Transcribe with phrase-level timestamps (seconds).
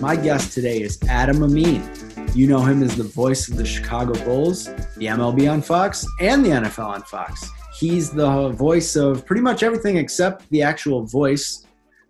[0.00, 1.90] My guest today is Adam Amin.
[2.34, 6.44] You know him as the voice of the Chicago Bulls, the MLB on Fox, and
[6.44, 7.50] the NFL on Fox.
[7.78, 11.64] He's the voice of pretty much everything except the actual voice,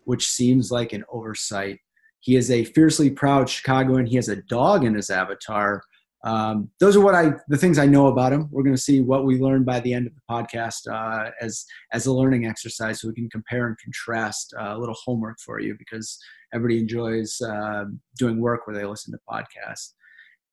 [0.04, 1.78] which seems like an oversight.
[2.18, 4.04] He is a fiercely proud Chicagoan.
[4.04, 5.84] He has a dog in his avatar
[6.26, 8.48] um, those are what I the things I know about him.
[8.50, 11.64] We're going to see what we learn by the end of the podcast uh, as
[11.92, 15.60] as a learning exercise, so we can compare and contrast uh, a little homework for
[15.60, 16.18] you because
[16.52, 17.84] everybody enjoys uh,
[18.18, 19.92] doing work where they listen to podcasts.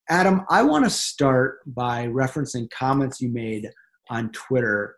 [0.10, 3.68] Adam, I want to start by referencing comments you made
[4.12, 4.98] on Twitter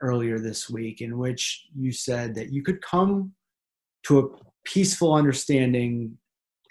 [0.00, 3.32] earlier this week, in which you said that you could come
[4.06, 4.28] to a
[4.64, 6.18] peaceful understanding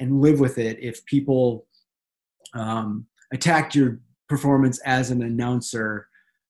[0.02, 1.68] and live with it if people
[2.54, 6.08] um, attacked your performance as an announcer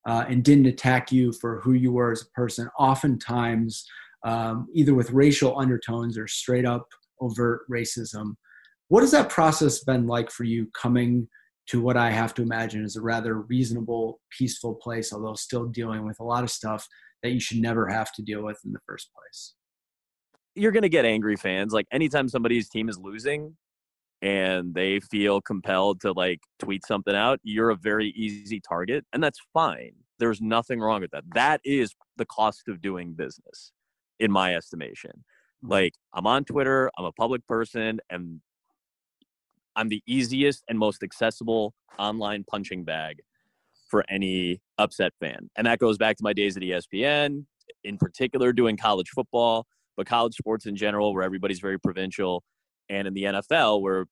[0.08, 3.86] uh, and didn't attack you for who you were as a person, oftentimes
[4.26, 6.88] um, either with racial undertones or straight up
[7.22, 8.34] overt racism.
[8.88, 11.28] What has that process been like for you coming
[11.68, 16.06] to what I have to imagine is a rather reasonable, peaceful place, although still dealing
[16.06, 16.88] with a lot of stuff
[17.22, 19.54] that you should never have to deal with in the first place?
[20.56, 21.72] You're going to get angry fans.
[21.72, 23.56] Like anytime somebody's team is losing,
[24.22, 29.06] and they feel compelled to like tweet something out, you're a very easy target.
[29.14, 29.94] And that's fine.
[30.20, 31.24] There's nothing wrong with that.
[31.34, 33.72] That is the cost of doing business,
[34.20, 35.12] in my estimation.
[35.12, 35.72] Mm-hmm.
[35.72, 38.42] Like, I'm on Twitter, I'm a public person, and
[39.76, 43.22] I'm the easiest and most accessible online punching bag
[43.90, 45.50] for any upset fan.
[45.56, 47.46] And that goes back to my days at ESPN,
[47.86, 52.44] in particular, doing college football, but college sports in general, where everybody's very provincial
[52.90, 54.06] and in the NFL where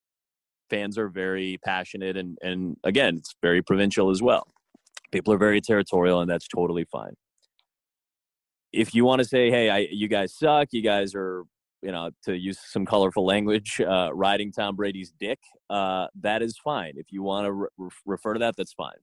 [0.70, 4.48] fans are very passionate and and again it's very provincial as well.
[5.12, 7.14] People are very territorial and that's totally fine.
[8.74, 10.68] If you want to say, "Hey, I, you guys suck.
[10.72, 11.44] You guys are,
[11.82, 15.40] you know, to use some colorful language, uh, riding Tom Brady's dick,"
[15.70, 16.94] uh, that is fine.
[16.98, 19.00] If you want to re- refer to that, that's fine.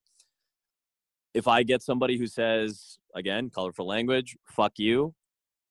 [1.32, 5.14] If I get somebody who says, again, colorful language, "fuck you,"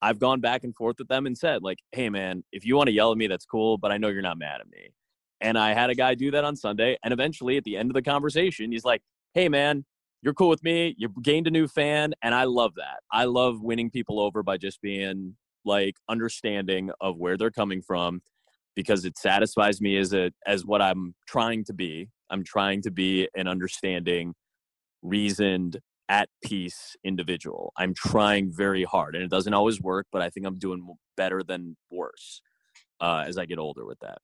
[0.04, 2.88] I've gone back and forth with them and said, like, hey, man, if you want
[2.88, 4.92] to yell at me, that's cool, but I know you're not mad at me.
[5.40, 6.98] And I had a guy do that on Sunday.
[7.02, 9.00] And eventually, at the end of the conversation, he's like,
[9.32, 9.86] hey, man,
[10.20, 10.94] you're cool with me.
[10.98, 12.12] You gained a new fan.
[12.22, 13.00] And I love that.
[13.10, 18.20] I love winning people over by just being like understanding of where they're coming from
[18.76, 22.10] because it satisfies me as a as what I'm trying to be.
[22.28, 24.34] I'm trying to be an understanding,
[25.02, 27.72] reasoned, at peace individual.
[27.76, 31.42] I'm trying very hard, and it doesn't always work, but I think I'm doing better
[31.42, 32.42] than worse
[33.00, 34.18] uh, as I get older with that.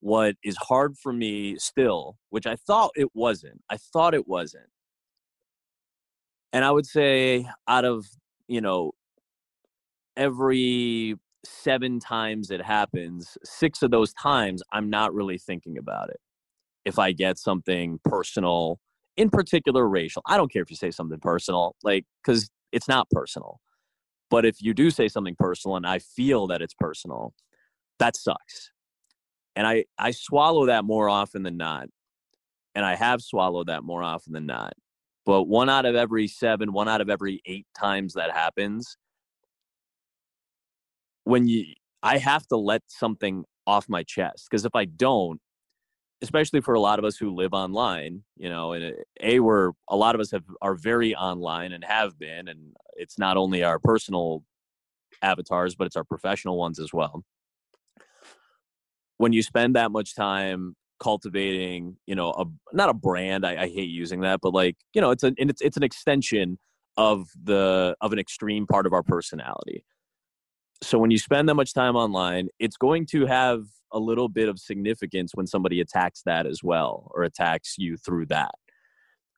[0.00, 4.68] What is hard for me still, which I thought it wasn't, I thought it wasn't.
[6.52, 8.06] And I would say out of,
[8.46, 8.92] you know,
[10.16, 16.20] every seven times it happens, six of those times I'm not really thinking about it.
[16.84, 18.80] If I get something personal
[19.18, 20.22] in particular racial.
[20.26, 23.60] I don't care if you say something personal, like, because it's not personal.
[24.30, 27.34] But if you do say something personal and I feel that it's personal,
[27.98, 28.70] that sucks.
[29.56, 31.88] And I, I swallow that more often than not.
[32.76, 34.74] And I have swallowed that more often than not.
[35.26, 38.96] But one out of every seven, one out of every eight times that happens,
[41.24, 41.64] when you,
[42.04, 44.46] I have to let something off my chest.
[44.48, 45.40] Because if I don't,
[46.22, 49.72] especially for a lot of us who live online, you know, and uh, a we're
[49.88, 53.62] a lot of us have are very online and have been, and it's not only
[53.62, 54.42] our personal
[55.22, 57.24] avatars, but it's our professional ones as well.
[59.18, 63.68] When you spend that much time cultivating, you know, a not a brand, I, I
[63.68, 66.58] hate using that, but like, you know, it's an it's it's an extension
[66.96, 69.84] of the of an extreme part of our personality.
[70.82, 74.48] So when you spend that much time online, it's going to have a little bit
[74.48, 78.52] of significance when somebody attacks that as well or attacks you through that.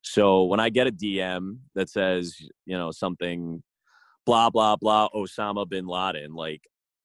[0.03, 2.35] So when I get a DM that says,
[2.65, 3.63] you know, something
[4.25, 6.61] blah blah blah Osama bin Laden, like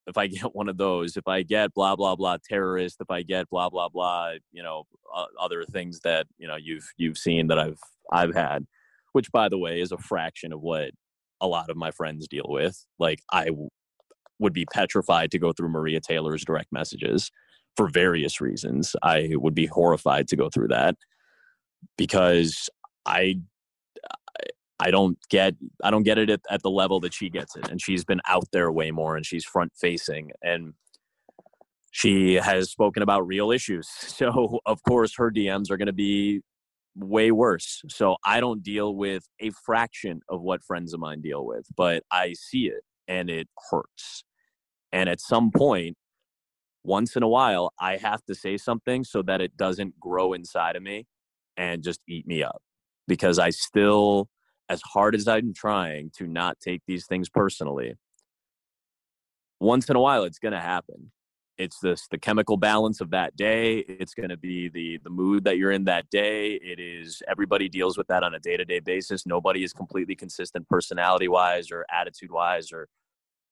[0.06, 3.22] if I get one of those, if I get blah blah blah terrorist, if I
[3.22, 4.84] get blah blah blah, you know,
[5.14, 7.81] uh, other things that you know you've you've seen that I've
[8.11, 8.66] I've had,
[9.12, 10.90] which by the way is a fraction of what
[11.40, 12.87] a lot of my friends deal with.
[12.99, 13.50] Like I
[14.38, 17.31] would be petrified to go through Maria Taylor's direct messages
[17.77, 18.97] for various reasons.
[19.03, 20.97] I would be horrified to go through that
[21.97, 22.69] because
[23.05, 23.41] I
[24.79, 27.69] I don't get I don't get it at, at the level that she gets it
[27.69, 30.75] and she's been out there way more and she's front facing and
[31.91, 33.88] she has spoken about real issues.
[34.17, 36.43] So of course her DMs are going to be
[36.94, 37.83] way worse.
[37.88, 42.03] So I don't deal with a fraction of what friends of mine deal with, but
[42.11, 44.25] I see it and it hurts.
[44.93, 45.97] And at some point,
[46.85, 50.77] once in a while, I have to say something so that it doesn't grow inside
[50.77, 51.06] of me
[51.56, 52.62] and just eat me up.
[53.09, 54.29] Because I still,
[54.69, 57.94] as hard as I'm trying to not take these things personally,
[59.61, 61.11] once in a while it's going to happen.
[61.59, 63.79] It's this the chemical balance of that day.
[63.79, 66.53] It's going to be the the mood that you're in that day.
[66.53, 69.25] It is everybody deals with that on a day-to-day basis.
[69.25, 72.88] Nobody is completely consistent personality wise or attitude wise or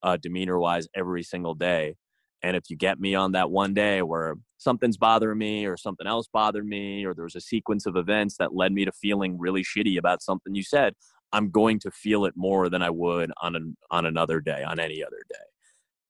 [0.05, 1.97] uh, demeanor wise every single day
[2.43, 6.06] and if you get me on that one day where something's bothering me or something
[6.06, 9.37] else bothered me or there was a sequence of events that led me to feeling
[9.39, 10.95] really shitty about something you said
[11.33, 14.79] i'm going to feel it more than i would on an, on another day on
[14.79, 15.45] any other day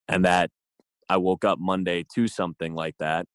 [0.09, 0.51] and that
[1.09, 3.27] I woke up Monday to something like that.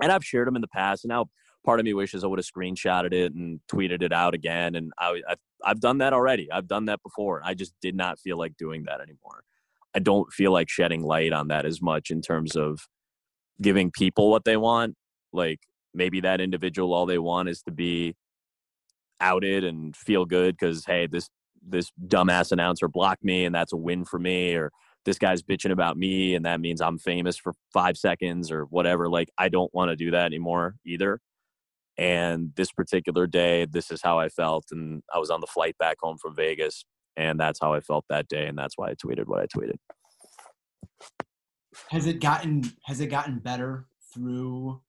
[0.00, 1.26] And I've shared them in the past, and now
[1.64, 4.74] part of me wishes I would have screenshotted it and tweeted it out again.
[4.74, 6.50] And I, I've, I've done that already.
[6.52, 7.40] I've done that before.
[7.44, 9.42] I just did not feel like doing that anymore.
[9.96, 12.80] I don't feel like shedding light on that as much in terms of
[13.62, 14.94] giving people what they want.
[15.32, 15.60] Like
[15.94, 18.14] maybe that individual, all they want is to be
[19.20, 21.30] outed and feel good because hey, this
[21.66, 24.70] this dumbass announcer blocked me and that's a win for me, or
[25.06, 29.08] this guy's bitching about me and that means I'm famous for five seconds or whatever.
[29.08, 31.20] Like, I don't want to do that anymore either.
[31.96, 34.66] And this particular day, this is how I felt.
[34.70, 36.84] And I was on the flight back home from Vegas.
[37.16, 38.46] And that's how I felt that day.
[38.46, 39.76] And that's why I tweeted what I tweeted.
[41.90, 44.80] Has it gotten has it gotten better through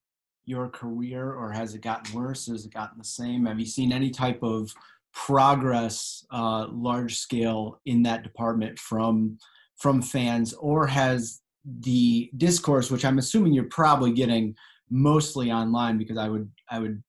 [0.45, 2.47] your career or has it gotten worse?
[2.47, 3.45] Has it gotten the same?
[3.45, 4.71] Have you seen any type of
[5.13, 9.38] progress uh, large scale in that department from
[9.77, 11.41] from fans, or has
[11.81, 14.56] the discourse, which I'm assuming you're probably getting
[14.89, 17.03] mostly online, because I would I would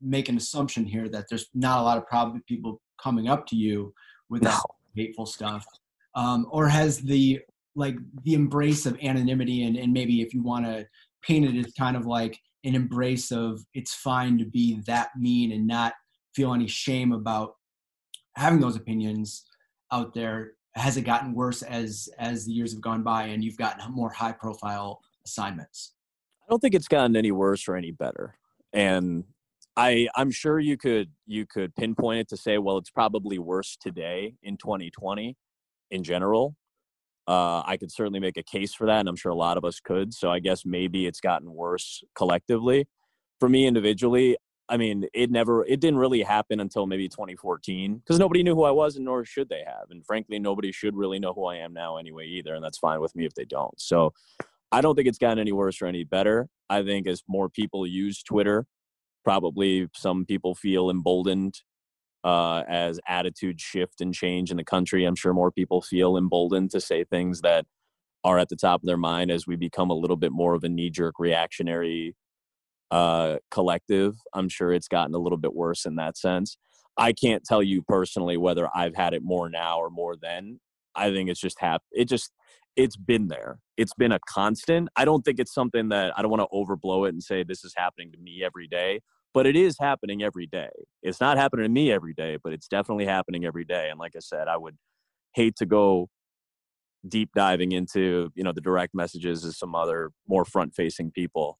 [0.00, 3.56] make an assumption here that there's not a lot of probably people coming up to
[3.56, 3.92] you
[4.30, 4.60] with that
[4.94, 5.66] hateful stuff,
[6.14, 7.40] um, or has the
[7.74, 10.86] like the embrace of anonymity and, and maybe if you want to
[11.22, 15.52] paint it as kind of like an embrace of it's fine to be that mean
[15.52, 15.92] and not
[16.34, 17.54] feel any shame about
[18.36, 19.44] having those opinions
[19.92, 23.56] out there has it gotten worse as as the years have gone by and you've
[23.56, 25.92] gotten more high profile assignments?
[26.42, 28.34] I don't think it's gotten any worse or any better.
[28.72, 29.24] And
[29.78, 33.76] I I'm sure you could you could pinpoint it to say, well, it's probably worse
[33.80, 35.36] today in 2020
[35.92, 36.56] in general.
[37.28, 39.64] Uh, I could certainly make a case for that, and I'm sure a lot of
[39.64, 40.12] us could.
[40.14, 42.88] So I guess maybe it's gotten worse collectively.
[43.38, 44.36] For me individually,
[44.68, 48.64] I mean, it never, it didn't really happen until maybe 2014 because nobody knew who
[48.64, 49.90] I was and nor should they have.
[49.90, 52.54] And frankly, nobody should really know who I am now anyway either.
[52.54, 53.78] And that's fine with me if they don't.
[53.80, 54.12] So
[54.72, 56.48] I don't think it's gotten any worse or any better.
[56.68, 58.66] I think as more people use Twitter,
[59.28, 61.60] probably some people feel emboldened
[62.24, 65.04] uh, as attitudes shift and change in the country.
[65.04, 67.66] I'm sure more people feel emboldened to say things that
[68.24, 70.64] are at the top of their mind as we become a little bit more of
[70.64, 72.16] a knee jerk reactionary
[72.90, 74.16] uh, collective.
[74.32, 76.56] I'm sure it's gotten a little bit worse in that sense.
[76.96, 80.58] I can't tell you personally whether I've had it more now or more then.
[80.94, 82.32] I think it's just hap- it just
[82.76, 83.58] it's been there.
[83.76, 84.88] It's been a constant.
[84.96, 87.64] I don't think it's something that I don't want to overblow it and say this
[87.64, 89.00] is happening to me every day,
[89.34, 90.70] but it is happening every day.
[91.02, 93.88] It's not happening to me every day, but it's definitely happening every day.
[93.90, 94.76] And like I said, I would
[95.34, 96.08] hate to go
[97.06, 101.58] deep diving into, you know, the direct messages of some other more front facing people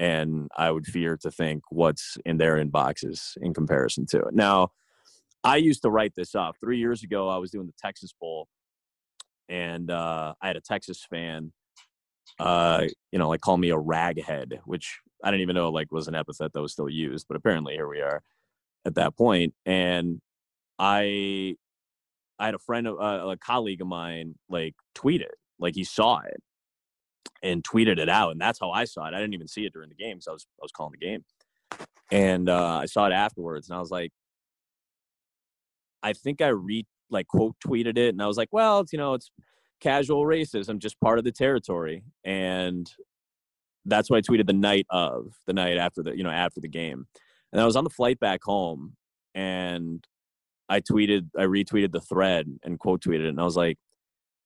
[0.00, 4.34] and I would fear to think what's in their inboxes in comparison to it.
[4.34, 4.70] Now,
[5.44, 7.28] I used to write this up three years ago.
[7.28, 8.48] I was doing the Texas Bowl,
[9.50, 11.52] and uh, I had a Texas fan,
[12.38, 16.08] uh, you know, like call me a raghead, which I didn't even know like was
[16.08, 18.22] an epithet that was still used, but apparently here we are
[18.84, 19.54] at that point.
[19.66, 20.20] And
[20.78, 21.56] I,
[22.38, 26.20] I had a friend, uh, a colleague of mine, like tweet it, like he saw
[26.20, 26.42] it,
[27.42, 29.14] and tweeted it out, and that's how I saw it.
[29.14, 31.06] I didn't even see it during the game because I was I was calling the
[31.06, 31.24] game,
[32.10, 34.12] and uh, I saw it afterwards, and I was like,
[36.02, 38.98] I think I re like quote tweeted it, and I was like, well, it's you
[38.98, 39.30] know, it's
[39.80, 42.90] casual racism, just part of the territory, and
[43.84, 46.68] that's what I tweeted the night of the night after the you know after the
[46.68, 47.06] game,
[47.52, 48.96] and I was on the flight back home,
[49.34, 50.06] and
[50.68, 53.78] I tweeted I retweeted the thread and quote tweeted it, and I was like.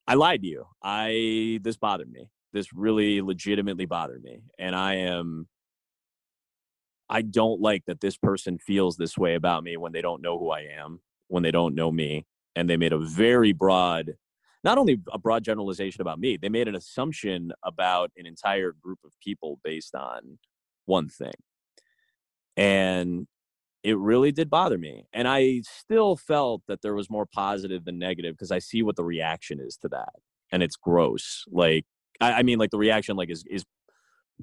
[0.07, 0.65] I lied to you.
[0.83, 5.47] I this bothered me this really legitimately bothered me and i am
[7.09, 10.39] i don't like that this person feels this way about me when they don't know
[10.39, 12.25] who i am when they don't know me
[12.55, 14.13] and they made a very broad
[14.65, 18.99] not only a broad generalization about me they made an assumption about an entire group
[19.05, 20.37] of people based on
[20.85, 21.33] one thing
[22.57, 23.27] and
[23.83, 27.97] it really did bother me and i still felt that there was more positive than
[27.97, 30.13] negative because i see what the reaction is to that
[30.51, 31.85] and it's gross like
[32.21, 33.65] I, I mean, like the reaction, like is is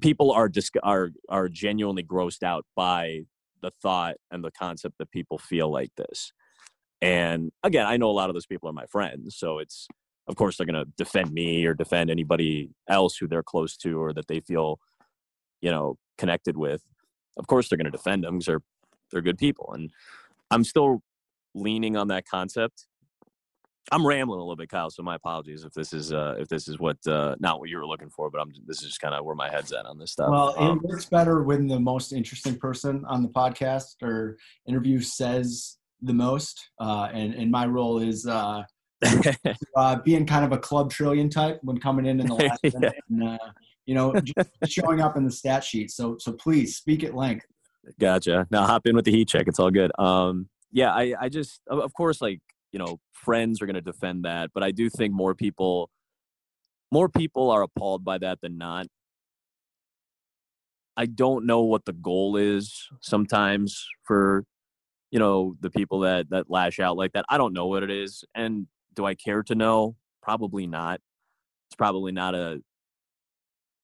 [0.01, 3.21] people are dis- are are genuinely grossed out by
[3.61, 6.33] the thought and the concept that people feel like this.
[7.01, 9.87] And again, I know a lot of those people are my friends, so it's
[10.27, 14.01] of course they're going to defend me or defend anybody else who they're close to
[14.01, 14.79] or that they feel
[15.61, 16.81] you know connected with.
[17.37, 18.63] Of course they're going to defend them because they're
[19.11, 19.91] they're good people, and
[20.51, 21.01] I'm still
[21.53, 22.87] leaning on that concept
[23.91, 24.89] I'm rambling a little bit, Kyle.
[24.89, 27.77] So my apologies if this is uh, if this is what uh, not what you
[27.77, 29.97] were looking for, but I'm this is just kind of where my head's at on
[29.99, 30.29] this stuff.
[30.29, 34.37] Well, um, it works better when the most interesting person on the podcast or
[34.67, 38.63] interview says the most, uh, and and my role is uh,
[39.75, 42.69] uh, being kind of a club trillion type when coming in in the last yeah.
[42.73, 43.37] minute, and, uh,
[43.85, 45.91] you know, just showing up in the stat sheet.
[45.91, 47.45] So so please speak at length.
[47.99, 48.47] Gotcha.
[48.49, 49.47] Now hop in with the heat check.
[49.47, 49.91] It's all good.
[49.99, 52.39] Um, yeah, I I just of course like
[52.73, 55.89] you know friends are going to defend that but i do think more people
[56.91, 58.87] more people are appalled by that than not
[60.97, 64.43] i don't know what the goal is sometimes for
[65.11, 67.91] you know the people that that lash out like that i don't know what it
[67.91, 70.99] is and do i care to know probably not
[71.67, 72.61] it's probably not a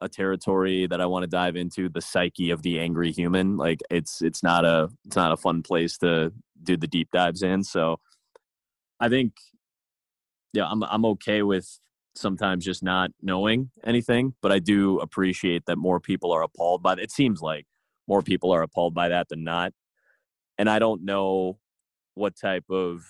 [0.02, 3.82] a territory that I want to dive into the psyche of the angry human like
[3.90, 6.32] it's it's not a it's not a fun place to
[6.64, 8.00] do the deep dives in so
[9.00, 9.34] I think,
[10.54, 11.80] yeah, I'm I'm okay with
[12.16, 16.94] sometimes just not knowing anything, but I do appreciate that more people are appalled by
[16.94, 17.00] it.
[17.00, 17.66] It seems like
[18.08, 19.74] more people are appalled by that than not,
[20.58, 21.60] and I don't know
[22.16, 23.06] what type of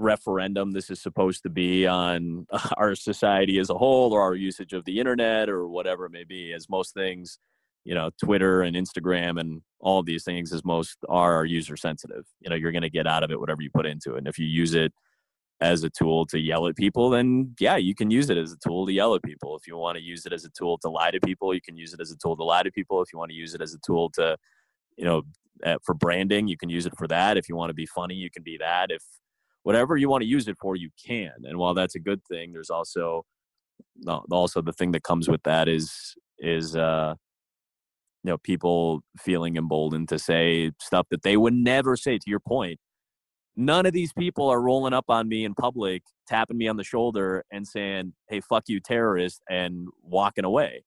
[0.00, 4.72] referendum this is supposed to be on our society as a whole or our usage
[4.72, 7.38] of the internet or whatever it may be as most things
[7.84, 12.26] you know twitter and instagram and all these things as most are user sensitive.
[12.40, 14.18] You know you're going to get out of it whatever you put into it.
[14.18, 14.92] And if you use it
[15.60, 18.56] as a tool to yell at people then yeah you can use it as a
[18.56, 19.56] tool to yell at people.
[19.56, 21.76] If you want to use it as a tool to lie to people you can
[21.76, 23.02] use it as a tool to lie to people.
[23.02, 24.36] If you want to use it as a tool to
[24.96, 25.22] you know
[25.64, 27.36] uh, for branding you can use it for that.
[27.36, 28.90] If you want to be funny you can be that.
[28.90, 29.02] If
[29.62, 32.52] whatever you want to use it for you can and while that's a good thing
[32.52, 33.24] there's also
[34.30, 37.14] also the thing that comes with that is is uh
[38.22, 42.40] you know people feeling emboldened to say stuff that they would never say to your
[42.40, 42.78] point.
[43.56, 46.84] None of these people are rolling up on me in public tapping me on the
[46.84, 50.84] shoulder and saying hey fuck you terrorist and walking away.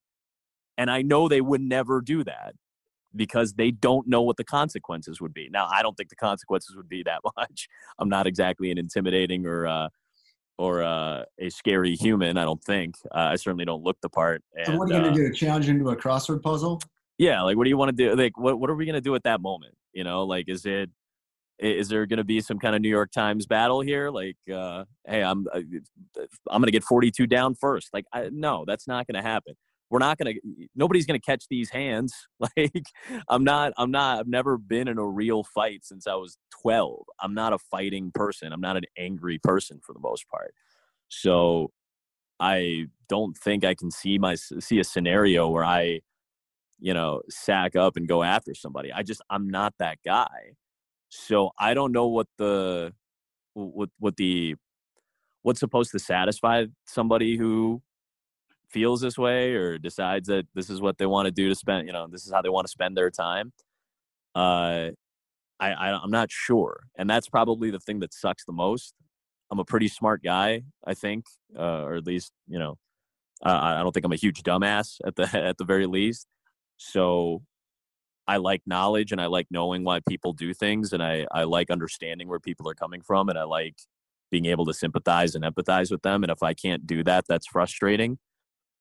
[0.77, 2.53] And i know they would never do that
[3.15, 6.75] because they don't know what the consequences would be now i don't think the consequences
[6.75, 7.67] would be that much
[7.99, 9.89] i'm not exactly an intimidating or uh,
[10.59, 12.37] or uh, a scary human.
[12.37, 12.93] I don't think.
[13.05, 14.43] Uh, I certainly don't look the part.
[14.53, 15.33] And, so what are you going to uh do?
[15.33, 16.79] Challenge into a crossword puzzle?
[17.17, 19.01] yeah like what do you want to do like what, what are we going to
[19.01, 20.89] do at that moment you know like is it
[21.59, 24.83] is there going to be some kind of new york times battle here like uh
[25.07, 25.59] hey i'm uh,
[26.49, 29.53] i'm going to get 42 down first like I, no that's not going to happen
[29.93, 32.13] we're not going to nobody's going to catch these hands
[32.57, 32.85] like
[33.29, 37.05] i'm not i'm not i've never been in a real fight since i was 12
[37.21, 40.53] i'm not a fighting person i'm not an angry person for the most part
[41.07, 41.71] so
[42.39, 46.01] i don't think i can see my see a scenario where i
[46.83, 48.91] you know, sack up and go after somebody.
[48.91, 50.55] I just I'm not that guy.
[51.07, 52.93] So I don't know what the
[53.53, 54.55] what what the
[55.43, 57.81] what's supposed to satisfy somebody who
[58.73, 61.87] feels this way or decides that this is what they want to do to spend,
[61.87, 63.53] you know, this is how they want to spend their time.
[64.35, 64.89] Uh
[65.59, 66.87] I, I I'm not sure.
[66.97, 68.93] And that's probably the thing that sucks the most.
[69.51, 71.25] I'm a pretty smart guy, I think,
[71.57, 72.77] uh, or at least, you know,
[73.45, 76.27] uh, I don't think I'm a huge dumbass at the at the very least.
[76.77, 77.43] So
[78.27, 81.69] I like knowledge and I like knowing why people do things and I, I like
[81.69, 83.75] understanding where people are coming from and I like
[84.31, 86.23] being able to sympathize and empathize with them.
[86.23, 88.17] And if I can't do that, that's frustrating.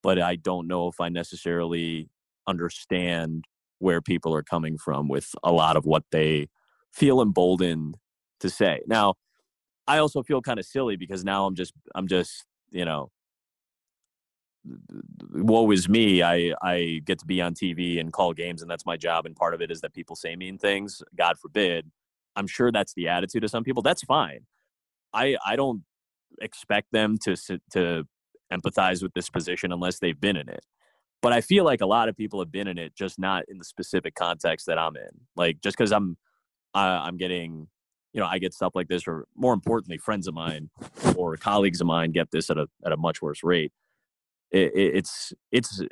[0.02, 2.08] But I don't know if I necessarily
[2.46, 3.44] understand
[3.78, 6.48] where people are coming from with a lot of what they
[6.92, 7.96] feel emboldened
[8.40, 8.80] to say.
[8.86, 9.14] Now,
[9.86, 13.10] I also feel kind of silly because now I'm just I'm just, you know,
[15.32, 18.86] woe is me i i get to be on tv and call games and that's
[18.86, 21.90] my job and part of it is that people say mean things god forbid
[22.36, 24.40] i'm sure that's the attitude of some people that's fine
[25.12, 25.82] i i don't
[26.40, 27.36] expect them to
[27.72, 28.06] to
[28.52, 30.64] empathize with this position unless they've been in it.
[31.20, 33.58] But i feel like a lot of people have been in it just not in
[33.58, 35.20] the specific context that i'm in.
[35.36, 36.16] Like just because i'm
[36.74, 37.68] uh, i'm getting
[38.12, 40.70] you know i get stuff like this or more importantly friends of mine
[41.16, 43.72] or colleagues of mine get this at a at a much worse rate.
[44.50, 45.82] It, it's it's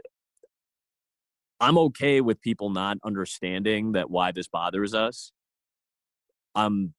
[1.61, 5.31] I'm okay with people not understanding that why this bothers us.
[6.55, 6.95] I'm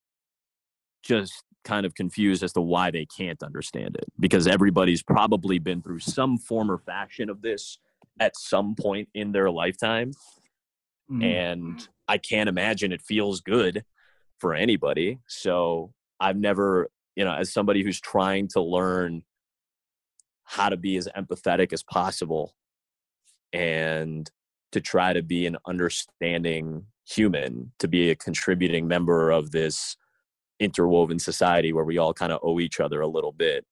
[1.04, 5.82] just kind of confused as to why they can't understand it because everybody's probably been
[5.82, 7.78] through some form or fashion of this
[8.20, 10.12] at some point in their lifetime.
[11.12, 11.24] Mm-hmm.
[11.24, 13.84] And I can't imagine it feels good
[14.40, 15.20] for anybody.
[15.28, 19.24] So I've never, you know, as somebody who's trying to learn
[20.44, 22.56] how to be as empathetic as possible
[23.54, 24.30] and
[24.72, 29.98] to try to be an understanding human, to be a contributing member of this
[30.62, 33.66] interwoven society where we all kind of owe each other a little bit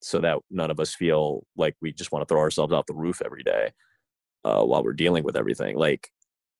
[0.00, 2.94] so that none of us feel like we just want to throw ourselves off the
[2.94, 3.70] roof every day
[4.44, 5.76] uh, while we're dealing with everything.
[5.76, 6.08] Like,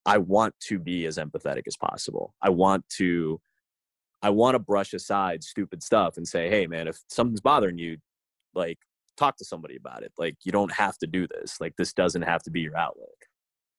[0.05, 2.35] I want to be as empathetic as possible.
[2.43, 3.41] I want to,
[4.23, 7.99] I want to brush aside stupid stuff and say, hey, man, if something's bothering you,
[8.55, 8.79] like,
[9.17, 10.13] talk to somebody about it.
[10.19, 11.61] Like, you don't have to do this.
[11.61, 13.09] Like, this doesn't have to be your outlet.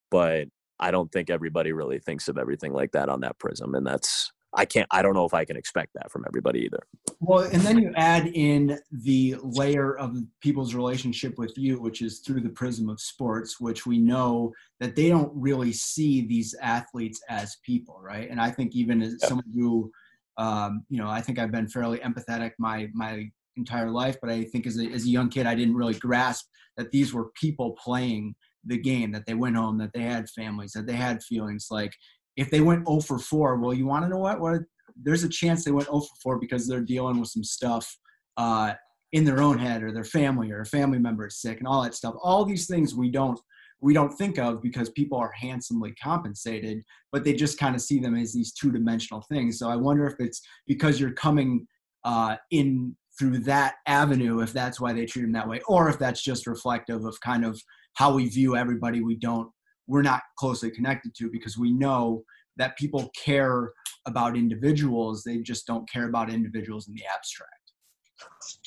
[0.10, 0.48] But
[0.80, 3.76] I don't think everybody really thinks of everything like that on that prism.
[3.76, 6.84] And that's, I can't, I don't know if I can expect that from everybody either.
[7.20, 12.20] Well, and then you add in the layer of people's relationship with you, which is
[12.20, 17.22] through the prism of sports, which we know that they don't really see these athletes
[17.30, 18.30] as people, right?
[18.30, 19.30] And I think even as yep.
[19.30, 19.92] someone who,
[20.38, 24.44] um, you know, I think I've been fairly empathetic my my entire life, but I
[24.46, 26.46] think as a, as a young kid, I didn't really grasp
[26.78, 30.72] that these were people playing the game, that they went home, that they had families,
[30.74, 31.68] that they had feelings.
[31.70, 31.94] Like
[32.38, 34.40] if they went 0 for 4, well, you want to know what?
[34.40, 34.62] What
[34.96, 37.98] there's a chance they went 0 for 4 because they're dealing with some stuff
[38.38, 38.74] uh,
[39.12, 41.84] in their own head or their family or a family member is sick and all
[41.84, 42.16] that stuff.
[42.22, 43.40] All these things we don't
[43.82, 48.00] we don't think of because people are handsomely compensated, but they just kind of see
[48.00, 49.58] them as these two dimensional things.
[49.58, 51.66] So I wonder if it's because you're coming
[52.04, 55.98] uh, in through that avenue, if that's why they treat them that way, or if
[55.98, 57.60] that's just reflective of kind of
[57.96, 59.50] how we view everybody we don't
[59.88, 62.24] we're not closely connected to because we know
[62.58, 63.72] that people care
[64.06, 65.24] about individuals.
[65.24, 67.54] They just don't care about individuals in the abstract.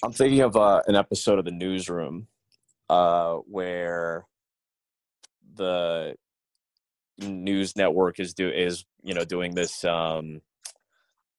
[0.02, 2.26] I'm thinking of uh, an episode of the newsroom
[2.90, 4.24] uh, where
[5.54, 6.16] the
[7.18, 10.40] news network is do is you know doing this um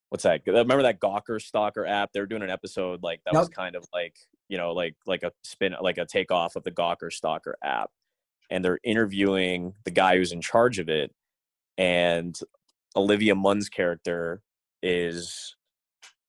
[0.10, 0.41] what's that?
[0.47, 2.12] Remember that gawker stalker app?
[2.13, 3.41] They're doing an episode like that yep.
[3.41, 4.15] was kind of like
[4.47, 7.89] you know like like a spin like a takeoff of the gawker stalker app
[8.49, 11.13] and they're interviewing the guy who's in charge of it
[11.77, 12.39] and
[12.95, 14.41] olivia munn's character
[14.81, 15.55] is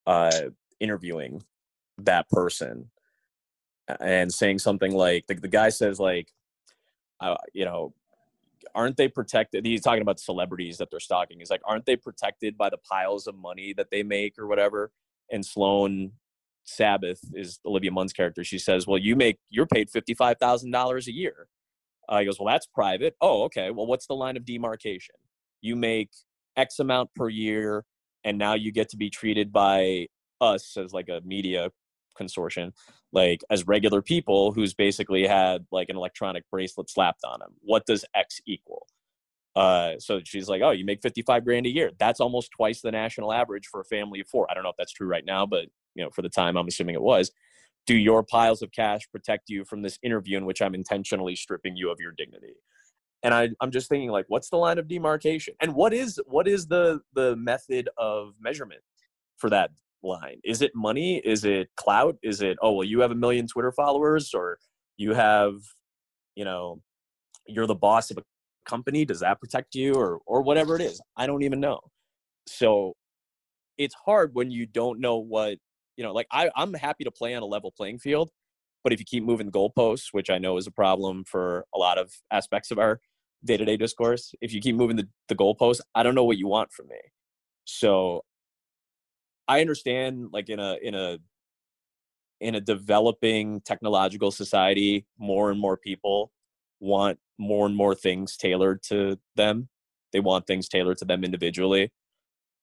[0.07, 0.43] uh
[0.81, 1.43] interviewing
[1.99, 2.91] that person
[4.01, 6.33] and saying something like the, the guy says like
[7.21, 7.95] uh, you know
[8.75, 9.65] aren't they protected?
[9.65, 11.39] He's talking about celebrities that they're stalking.
[11.39, 14.91] He's like aren't they protected by the piles of money that they make or whatever?
[15.31, 16.13] And sloan
[16.67, 18.45] sabbith is olivia munn's character.
[18.45, 21.49] She says well you make you're paid $55000 a year
[22.09, 23.17] uh, he goes, well, that's private.
[23.21, 23.71] Oh, okay.
[23.71, 25.15] Well, what's the line of demarcation?
[25.61, 26.11] You make
[26.57, 27.85] X amount per year,
[28.25, 30.07] and now you get to be treated by
[30.41, 31.71] us as like a media
[32.21, 32.73] consortium,
[33.13, 37.55] like as regular people who's basically had like an electronic bracelet slapped on them.
[37.61, 38.87] What does X equal?
[39.55, 41.91] Uh, so she's like, oh, you make 55 grand a year.
[41.99, 44.47] That's almost twice the national average for a family of four.
[44.51, 46.69] I don't know if that's true right now, but you know, for the time, I'm
[46.69, 47.31] assuming it was
[47.87, 51.77] do your piles of cash protect you from this interview in which I'm intentionally stripping
[51.77, 52.55] you of your dignity?
[53.23, 55.55] And I, I'm just thinking like, what's the line of demarcation?
[55.61, 58.83] And what is what is the the method of measurement
[59.39, 59.71] for that
[60.03, 60.41] line?
[60.45, 61.19] Is it money?
[61.25, 62.17] Is it clout?
[62.23, 64.59] Is it oh well you have a million Twitter followers or
[64.97, 65.55] you have,
[66.35, 66.81] you know,
[67.47, 68.23] you're the boss of a
[68.69, 69.05] company?
[69.05, 71.01] Does that protect you or or whatever it is?
[71.17, 71.81] I don't even know.
[72.47, 72.95] So
[73.79, 75.59] it's hard when you don't know what
[75.97, 78.31] you know, like I, I'm happy to play on a level playing field,
[78.85, 81.99] but if you keep moving goalposts, which I know is a problem for a lot
[81.99, 83.01] of aspects of our
[83.45, 86.73] day-to-day discourse, if you keep moving the, the goalposts, I don't know what you want
[86.73, 87.01] from me.
[87.65, 88.25] So
[89.49, 91.19] I understand like in a in a
[92.41, 96.31] in a developing technological society, more and more people
[96.81, 99.69] want more and more things tailored to them.
[100.13, 101.91] They want things tailored to them individually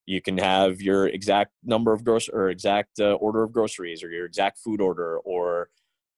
[0.06, 4.10] you can have your exact number of gross or exact uh, order of groceries or
[4.10, 5.70] your exact food order or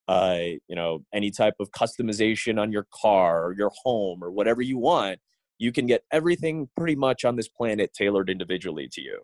[0.08, 4.62] uh, you know any type of customization on your car or your home or whatever
[4.62, 5.20] you want
[5.58, 9.22] you can get everything pretty much on this planet tailored individually to you.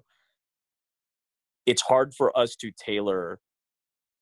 [1.66, 3.40] It's hard for us to tailor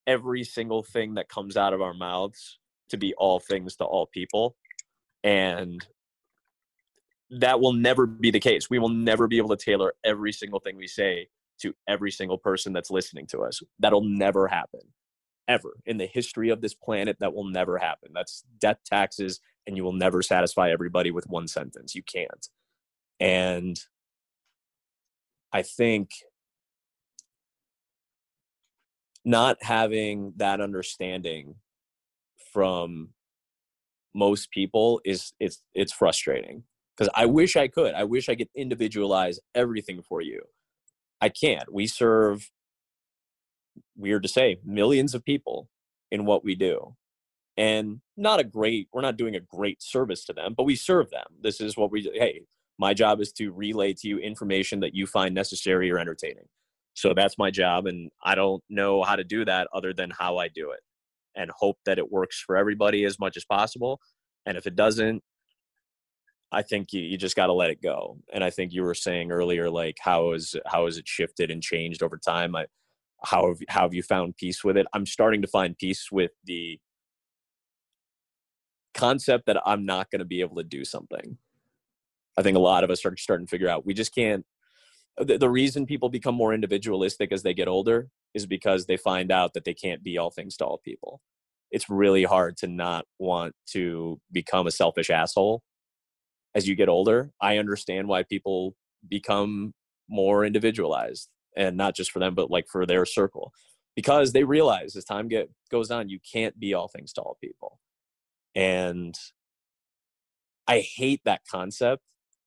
[0.06, 4.06] every single thing that comes out of our mouths to be all things to all
[4.06, 4.56] people
[5.22, 5.86] and
[7.30, 8.68] that will never be the case.
[8.68, 11.28] We will never be able to tailor every single thing we say
[11.62, 13.60] to every single person that's listening to us.
[13.78, 14.80] That'll never happen.
[15.48, 18.10] Ever in the history of this planet, that will never happen.
[18.14, 21.94] That's death taxes, and you will never satisfy everybody with one sentence.
[21.94, 22.48] You can't.
[23.18, 23.78] And
[25.52, 26.10] I think
[29.24, 31.56] not having that understanding
[32.52, 33.10] from
[34.14, 36.64] most people is it's it's frustrating
[36.96, 37.94] because I wish I could.
[37.94, 40.42] I wish I could individualize everything for you.
[41.20, 41.72] I can't.
[41.72, 42.50] We serve
[43.96, 45.68] weird to say millions of people
[46.10, 46.96] in what we do
[47.56, 51.10] and not a great we're not doing a great service to them but we serve
[51.10, 52.42] them this is what we hey
[52.78, 56.46] my job is to relay to you information that you find necessary or entertaining
[56.94, 60.38] so that's my job and i don't know how to do that other than how
[60.38, 60.80] i do it
[61.36, 64.00] and hope that it works for everybody as much as possible
[64.46, 65.22] and if it doesn't
[66.52, 68.94] i think you, you just got to let it go and i think you were
[68.94, 72.66] saying earlier like how is how has it shifted and changed over time i
[73.24, 76.32] how have, how have you found peace with it i'm starting to find peace with
[76.44, 76.78] the
[78.94, 81.38] concept that I'm not going to be able to do something.
[82.36, 84.44] I think a lot of us are starting to figure out we just can't.
[85.18, 89.30] The, the reason people become more individualistic as they get older is because they find
[89.30, 91.20] out that they can't be all things to all people.
[91.70, 95.62] It's really hard to not want to become a selfish asshole
[96.54, 97.30] as you get older.
[97.40, 98.76] I understand why people
[99.08, 99.74] become
[100.08, 103.52] more individualized and not just for them, but like for their circle
[103.96, 107.36] because they realize as time get goes on, you can't be all things to all
[107.40, 107.78] people
[108.54, 109.16] and
[110.66, 112.02] I hate that concept,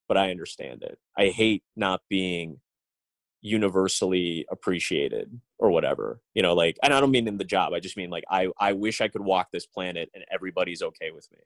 [0.08, 0.98] but I understand it.
[1.18, 2.60] I hate not being
[3.42, 6.22] universally appreciated or whatever.
[6.34, 7.74] You know, like and I don't mean in the job.
[7.74, 11.12] I just mean like I I wish I could walk this planet and everybody's okay
[11.12, 11.40] with me.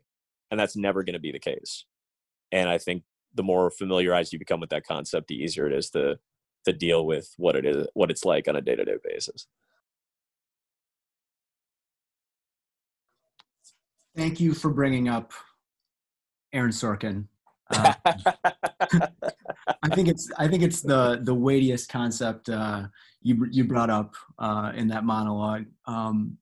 [0.51, 1.85] And that's never going to be the case.
[2.51, 5.89] And I think the more familiarized you become with that concept, the easier it is
[5.91, 6.19] to
[6.65, 9.47] to deal with what it is what it's like on a day-to-day basis.
[14.15, 15.31] Thank you for bringing up
[16.51, 17.25] Aaron Sorkin.
[17.69, 17.93] Uh,
[19.83, 22.87] I think it's I think it's the the weightiest concept uh,
[23.21, 25.65] you you brought up uh, in that monologue.
[25.85, 26.37] Um,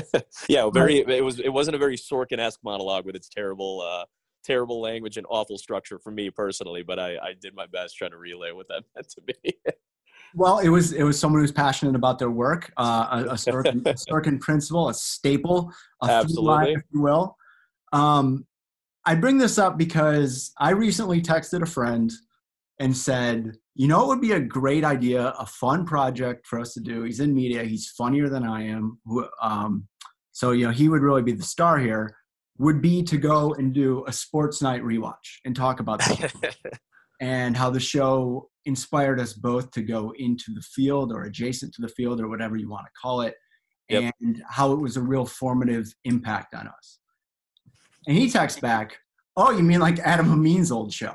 [0.48, 0.98] yeah, very.
[0.98, 4.04] It was it wasn't a very Sorkin-esque monologue with its terrible uh,
[4.44, 8.12] terrible language and awful structure for me personally, but I, I did my best trying
[8.12, 9.52] to relay what that meant to me.
[10.34, 13.80] Well, it was it was someone who's passionate about their work, uh, a, a, Sorkin,
[13.86, 15.72] a Sorkin principle, a staple,
[16.02, 17.36] a Absolutely, line, if you will.
[17.92, 18.46] Um,
[19.04, 22.12] I bring this up because I recently texted a friend
[22.78, 26.74] and said, you know, it would be a great idea, a fun project for us
[26.74, 27.02] to do.
[27.02, 27.64] He's in media.
[27.64, 28.98] He's funnier than I am.
[29.42, 29.88] Um,
[30.32, 32.16] so you know, he would really be the star here.
[32.60, 36.56] Would be to go and do a sports night rewatch and talk about that.
[37.20, 41.82] and how the show inspired us both to go into the field or adjacent to
[41.82, 43.34] the field or whatever you want to call it,
[43.88, 44.14] yep.
[44.20, 46.98] and how it was a real formative impact on us.
[48.06, 48.98] And he texts back,
[49.36, 51.14] "Oh, you mean like Adam Amin's old show?"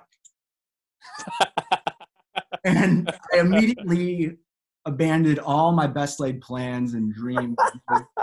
[2.66, 4.38] and I immediately
[4.86, 7.56] abandoned all my best laid plans and dreams,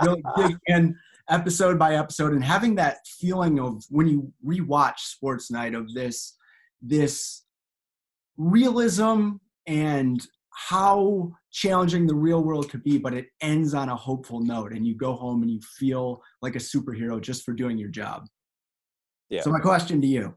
[0.02, 0.96] really in
[1.28, 6.36] episode by episode, and having that feeling of when you rewatch Sports Night of this
[6.80, 7.44] this
[8.36, 9.32] realism
[9.66, 14.72] and how challenging the real world could be, but it ends on a hopeful note,
[14.72, 18.26] and you go home and you feel like a superhero just for doing your job.
[19.28, 19.42] Yeah.
[19.42, 20.34] So my question to you: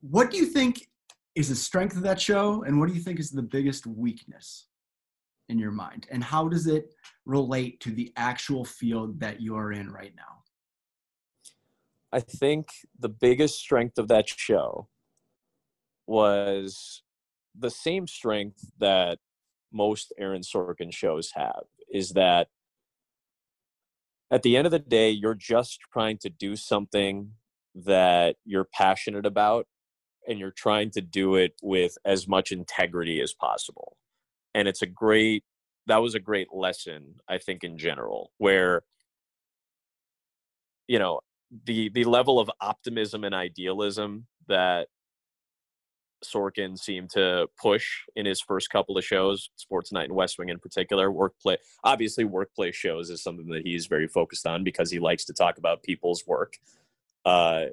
[0.00, 0.88] What do you think
[1.34, 4.66] is the strength of that show, and what do you think is the biggest weakness
[5.50, 6.94] in your mind, and how does it
[7.26, 10.42] relate to the actual field that you're in right now?
[12.12, 14.88] I think the biggest strength of that show
[16.06, 17.02] was
[17.56, 19.18] the same strength that
[19.72, 22.48] most Aaron Sorkin shows have is that
[24.30, 27.32] at the end of the day, you're just trying to do something
[27.74, 29.66] that you're passionate about
[30.28, 33.96] and you're trying to do it with as much integrity as possible.
[34.54, 35.44] And it's a great,
[35.86, 38.82] that was a great lesson, I think, in general, where,
[40.88, 41.20] you know,
[41.64, 44.88] the the level of optimism and idealism that
[46.24, 50.48] Sorkin seemed to push in his first couple of shows, Sports Night and West Wing
[50.48, 51.10] in particular.
[51.10, 55.32] Workplace, obviously, workplace shows is something that he's very focused on because he likes to
[55.32, 56.58] talk about people's work
[57.24, 57.66] uh,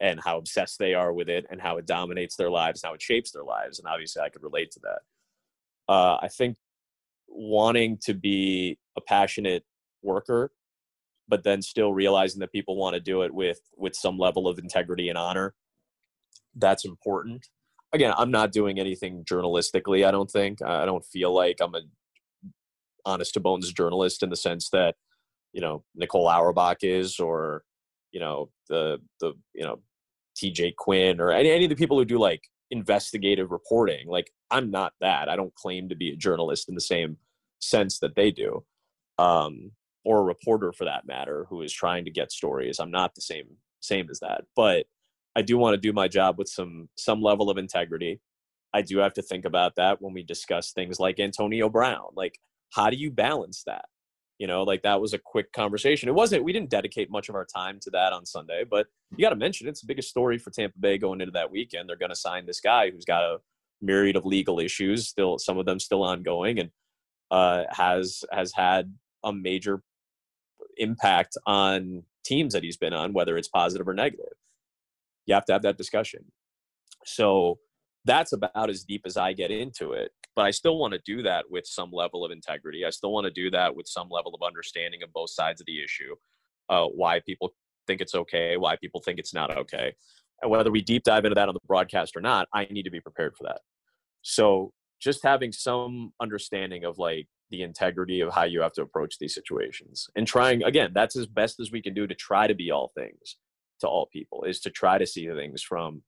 [0.00, 3.02] and how obsessed they are with it and how it dominates their lives, how it
[3.02, 3.78] shapes their lives.
[3.78, 5.00] And obviously, I could relate to that.
[5.88, 6.56] Uh, I think
[7.28, 9.64] wanting to be a passionate
[10.02, 10.50] worker
[11.28, 14.58] but then still realizing that people want to do it with with some level of
[14.58, 15.54] integrity and honor
[16.56, 17.46] that's important.
[17.92, 20.62] Again i'm not doing anything journalistically i don't think.
[20.62, 21.82] I don't feel like i'm a
[23.04, 24.96] honest to bones journalist in the sense that
[25.52, 27.62] you know nicole auerbach is or
[28.10, 29.78] you know the the you know
[30.36, 34.70] tj quinn or any, any of the people who do like investigative reporting like i'm
[34.70, 37.16] not that i don't claim to be a journalist in the same
[37.60, 38.64] sense that they do
[39.18, 39.70] um
[40.06, 42.78] or a reporter for that matter who is trying to get stories.
[42.78, 43.48] I'm not the same
[43.80, 44.86] same as that, but
[45.34, 48.20] I do want to do my job with some some level of integrity.
[48.72, 52.10] I do have to think about that when we discuss things like Antonio Brown.
[52.14, 52.38] Like,
[52.72, 53.86] how do you balance that?
[54.38, 56.08] You know, like that was a quick conversation.
[56.08, 59.24] It wasn't, we didn't dedicate much of our time to that on Sunday, but you
[59.24, 61.88] got to mention it's the biggest story for Tampa Bay going into that weekend.
[61.88, 63.38] They're going to sign this guy who's got a
[63.80, 66.70] myriad of legal issues, still, some of them still ongoing, and
[67.30, 68.92] uh, has has had
[69.24, 69.82] a major
[70.76, 74.34] impact on teams that he's been on, whether it's positive or negative.
[75.26, 76.24] You have to have that discussion.
[77.04, 77.58] So
[78.04, 80.12] that's about as deep as I get into it.
[80.36, 82.84] But I still want to do that with some level of integrity.
[82.84, 85.66] I still want to do that with some level of understanding of both sides of
[85.66, 86.14] the issue,
[86.68, 87.54] uh, why people
[87.86, 89.94] think it's okay, why people think it's not okay.
[90.42, 92.90] And whether we deep dive into that on the broadcast or not, I need to
[92.90, 93.60] be prepared for that.
[94.22, 99.18] So just having some understanding of like the integrity of how you have to approach
[99.18, 102.56] these situations and trying again that's as best as we can do to try to
[102.56, 103.36] be all things
[103.80, 106.02] to all people is to try to see things from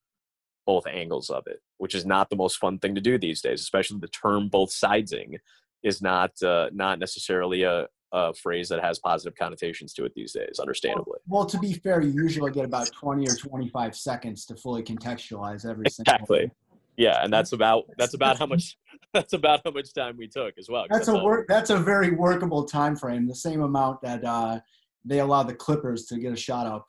[0.66, 3.60] both angles of it, which is not the most fun thing to do these days.
[3.60, 5.38] Especially the term "both sidesing"
[5.82, 10.32] is not uh, not necessarily a, a phrase that has positive connotations to it these
[10.32, 10.58] days.
[10.60, 11.18] Understandably.
[11.26, 14.82] Well, well, to be fair, you usually get about twenty or twenty-five seconds to fully
[14.82, 16.14] contextualize every single thing.
[16.14, 16.50] exactly.
[16.96, 18.76] Yeah, and that's about that's about how much
[19.14, 20.84] that's about how much time we took as well.
[20.90, 21.46] That's, that's a work.
[21.48, 23.26] That's a very workable time frame.
[23.26, 24.60] The same amount that uh,
[25.04, 26.86] they allow the Clippers to get a shot up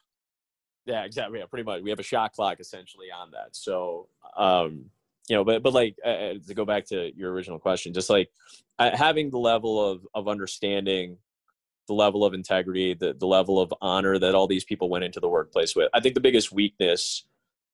[0.90, 1.38] yeah, exactly.
[1.38, 1.84] Yeah, pretty much.
[1.84, 3.50] We have a shot clock essentially on that.
[3.56, 4.86] So, um,
[5.28, 8.10] you know, but but like uh, uh, to go back to your original question, just
[8.10, 8.32] like
[8.80, 11.18] uh, having the level of of understanding,
[11.88, 15.20] the level of integrity, the the level of honor that all these people went into
[15.20, 15.90] the workplace with.
[15.94, 17.24] I think the biggest weakness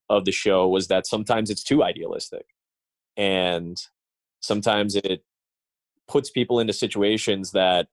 [0.10, 2.48] of the show was that sometimes it's too idealistic,
[3.16, 3.78] and
[4.42, 5.24] sometimes it
[6.10, 7.88] puts people into situations that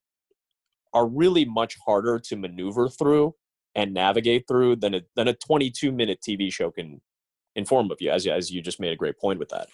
[0.93, 3.35] are really much harder to maneuver through
[3.75, 7.01] and navigate through than a than a 22 minute TV show can
[7.55, 8.11] inform of you.
[8.11, 9.69] As as you just made a great point with that.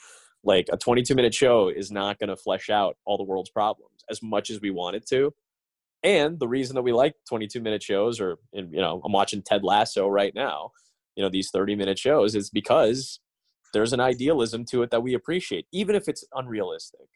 [0.44, 4.04] Like a 22 minute show is not going to flesh out all the world's problems
[4.10, 5.34] as much as we want it to.
[6.02, 9.64] And the reason that we like 22 minute shows, or you know, I'm watching Ted
[9.64, 10.70] Lasso right now.
[11.16, 13.18] You know, these 30 minute shows is because
[13.74, 17.08] there's an idealism to it that we appreciate, even if it's unrealistic.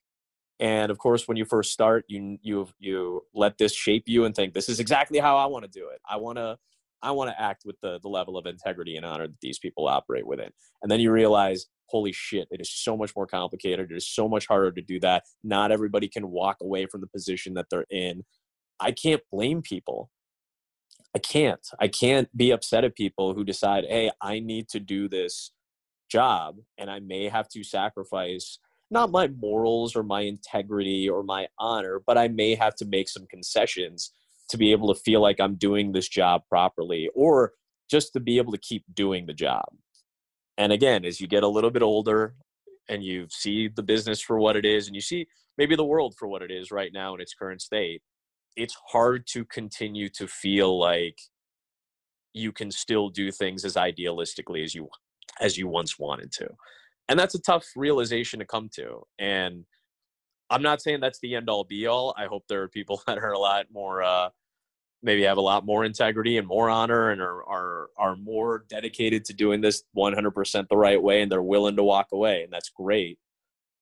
[0.62, 4.32] And of course, when you first start, you you you let this shape you and
[4.32, 6.00] think this is exactly how I want to do it.
[6.08, 6.56] I want to
[7.02, 9.88] I want to act with the the level of integrity and honor that these people
[9.88, 10.50] operate within.
[10.80, 13.90] And then you realize, holy shit, it is so much more complicated.
[13.90, 15.24] It is so much harder to do that.
[15.42, 18.22] Not everybody can walk away from the position that they're in.
[18.78, 20.10] I can't blame people.
[21.12, 21.66] I can't.
[21.80, 25.50] I can't be upset at people who decide, hey, I need to do this
[26.08, 28.58] job and I may have to sacrifice
[28.92, 33.08] not my morals or my integrity or my honor, but I may have to make
[33.08, 34.12] some concessions
[34.50, 37.52] to be able to feel like I'm doing this job properly or
[37.90, 39.64] just to be able to keep doing the job.
[40.58, 42.34] And again, as you get a little bit older
[42.88, 45.26] and you see the business for what it is and you see
[45.56, 48.02] maybe the world for what it is right now in its current state,
[48.56, 51.18] it's hard to continue to feel like
[52.34, 54.88] you can still do things as idealistically as you
[55.40, 56.46] as you once wanted to.
[57.08, 59.02] And that's a tough realization to come to.
[59.18, 59.64] And
[60.50, 62.14] I'm not saying that's the end all be all.
[62.16, 64.30] I hope there are people that are a lot more uh,
[65.02, 69.24] maybe have a lot more integrity and more honor and are are are more dedicated
[69.24, 72.70] to doing this 100% the right way and they're willing to walk away and that's
[72.70, 73.18] great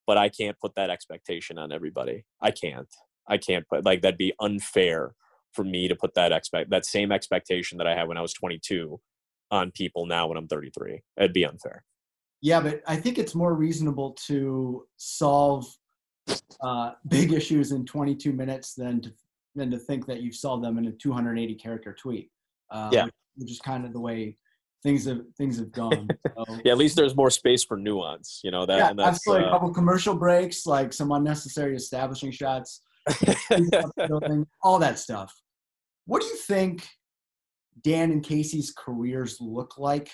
[0.06, 2.88] but i can't put that expectation on everybody i can't
[3.28, 5.14] i can't put like that'd be unfair
[5.52, 8.32] for me to put that expect that same expectation that i had when i was
[8.32, 8.98] 22
[9.50, 11.84] on people now when i'm 33 it'd be unfair
[12.42, 15.66] yeah but i think it's more reasonable to solve
[16.62, 19.12] uh, big issues in 22 minutes than to
[19.56, 22.30] than to think that you've solved them in a 280 character tweet.
[22.70, 24.36] Uh, yeah, which is kind of the way
[24.82, 26.08] things have things have gone.
[26.36, 28.40] So, yeah, at least there's more space for nuance.
[28.44, 28.76] You know that.
[28.76, 29.46] Yeah, and that's, absolutely.
[29.46, 32.82] Uh, a couple commercial breaks, like some unnecessary establishing shots,
[34.62, 35.34] all that stuff.
[36.06, 36.86] What do you think
[37.82, 40.10] Dan and Casey's careers look like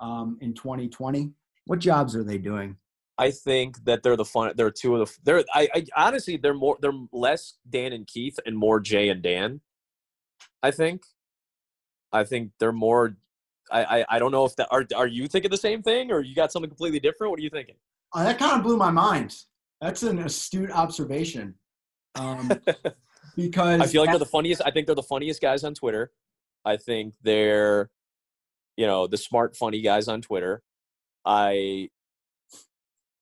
[0.00, 1.32] um, in 2020?
[1.66, 2.76] What jobs are they doing?
[3.16, 4.52] I think that they're the fun.
[4.56, 5.18] They're two of the.
[5.22, 5.44] They're.
[5.54, 6.76] I, I honestly, they're more.
[6.80, 9.60] They're less Dan and Keith and more Jay and Dan.
[10.62, 11.02] I think.
[12.12, 13.16] I think they're more.
[13.70, 16.20] I, I, I don't know if that are are you thinking the same thing or
[16.20, 17.30] you got something completely different?
[17.30, 17.76] What are you thinking?
[18.12, 19.36] Uh, that kind of blew my mind.
[19.80, 21.54] That's an astute observation.
[22.16, 22.50] Um,
[23.36, 24.62] because I feel like they're the funniest.
[24.64, 26.10] I think they're the funniest guys on Twitter.
[26.64, 27.90] I think they're,
[28.76, 30.62] you know, the smart, funny guys on Twitter.
[31.24, 31.90] I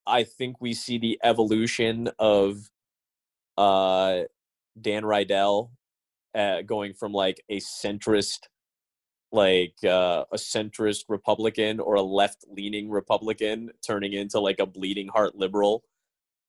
[0.07, 2.71] I think we see the evolution of
[3.57, 4.23] uh,
[4.81, 5.71] Dan Rydell
[6.35, 8.49] uh, going from like a centrist
[9.33, 15.09] like uh, a centrist republican or a left leaning republican turning into like a bleeding
[15.09, 15.83] heart liberal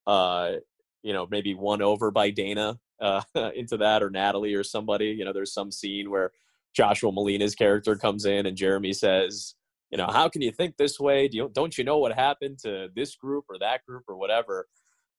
[0.05, 0.53] uh
[1.01, 3.21] you know maybe won over by dana uh
[3.55, 5.05] into that or natalie or somebody.
[5.07, 6.31] You know there's some scene where
[6.73, 9.55] joshua Malina's character comes in and jeremy says
[9.93, 12.57] you know how can you think this way do you don't you know what happened
[12.57, 14.67] to this group or that group or whatever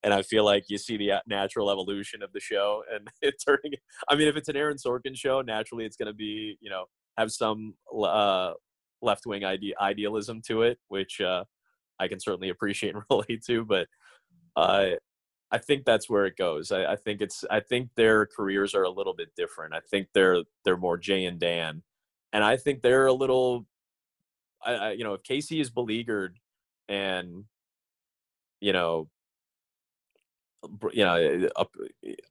[0.05, 3.43] and I feel like you see the uh, natural evolution of the show and it
[3.45, 3.73] turning.
[4.09, 6.85] I mean, if it's an Aaron Sorkin show, naturally it's going to be you know
[7.17, 8.53] have some uh,
[9.03, 11.45] left wing ide- idealism to it, which uh,
[11.99, 13.65] I can certainly appreciate and relate to.
[13.65, 13.89] But
[14.57, 14.91] uh,
[15.51, 16.71] I think that's where it goes.
[16.71, 17.45] I, I, think it's.
[17.51, 19.75] I think their careers are a little bit different.
[19.75, 21.83] I think they're they're more Jay and Dan,
[22.33, 23.67] and I think they're a little.
[24.65, 26.39] I, I you know if Casey is beleaguered
[26.89, 27.45] and
[28.61, 29.09] you know
[30.93, 31.49] you know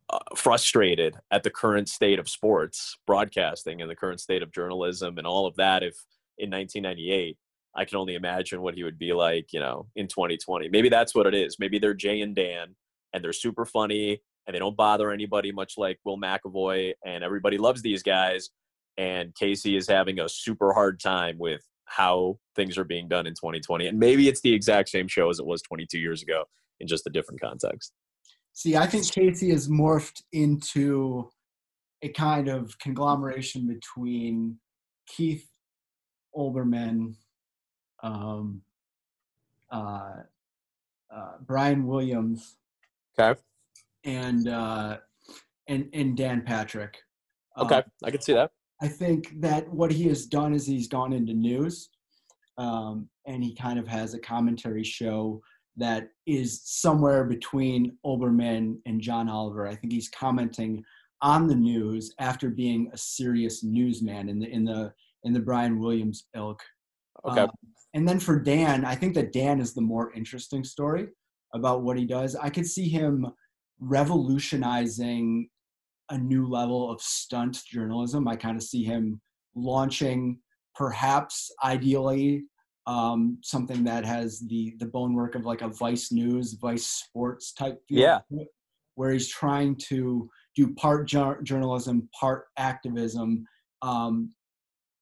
[0.10, 5.18] uh, frustrated at the current state of sports broadcasting and the current state of journalism
[5.18, 5.96] and all of that if
[6.40, 7.38] in 1998
[7.76, 11.14] i can only imagine what he would be like you know in 2020 maybe that's
[11.14, 11.58] what it is.
[11.60, 12.76] Maybe they're jay and dan
[13.14, 17.58] and they're super funny and they don't bother anybody much like will mcavoy and everybody
[17.58, 18.50] loves these guys
[18.98, 23.34] and casey is having a super hard time with how things are being done in
[23.34, 26.44] 2020 and maybe it's the exact same show as it was 22 years ago
[26.80, 27.94] in just a different context
[28.54, 31.32] See, I think Casey has morphed into
[32.04, 34.60] a kind of conglomeration between
[35.08, 35.50] Keith
[36.38, 37.16] Olbermann,
[38.04, 38.62] um,
[39.72, 40.18] uh,
[41.14, 42.56] uh, Brian Williams,
[43.18, 43.40] okay,
[44.04, 44.98] and uh,
[45.68, 47.00] and and Dan Patrick.
[47.58, 48.52] Okay, um, I can see that.
[48.84, 51.88] I think that what he has done is he's gone into news,
[52.58, 55.42] um, and he kind of has a commentary show
[55.78, 59.66] that is somewhere between Olbermann and John Oliver.
[59.66, 60.84] I think he's commenting
[61.22, 64.94] on the news after being a serious newsman in the in the
[65.24, 66.62] in the Brian Williams ilk.
[67.24, 67.40] Okay.
[67.40, 67.50] Um,
[67.94, 71.08] and then for Dan, I think that Dan is the more interesting story
[71.54, 72.36] about what he does.
[72.36, 73.28] I could see him
[73.80, 75.48] revolutionizing
[76.14, 78.28] a new level of stunt journalism.
[78.28, 79.20] I kind of see him
[79.56, 80.40] launching,
[80.76, 82.44] perhaps ideally,
[82.86, 87.54] um, something that has the the bone work of like a Vice News, Vice Sports
[87.54, 88.20] type feel, yeah,
[88.96, 93.46] where he's trying to do part ju- journalism, part activism.
[93.82, 94.34] Um,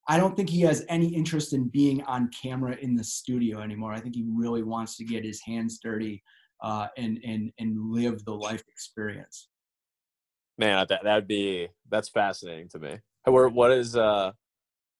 [0.08, 3.92] I don't think he has any interest in being on camera in the studio anymore.
[3.92, 6.22] I think he really wants to get his hands dirty
[6.62, 9.48] uh, and and and live the life experience.
[10.62, 12.98] Man, that that'd be that's fascinating to me.
[13.24, 14.30] Where what is uh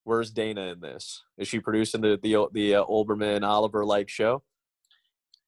[0.02, 1.22] where's Dana in this?
[1.38, 4.42] Is she producing the the the uh, Olbermann Oliver like show?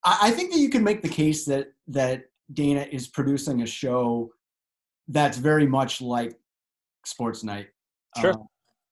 [0.04, 3.66] I I think that you can make the case that that Dana is producing a
[3.66, 4.30] show
[5.08, 6.38] that's very much like
[7.04, 7.66] Sports Night.
[8.20, 8.34] Sure.
[8.34, 8.46] Um,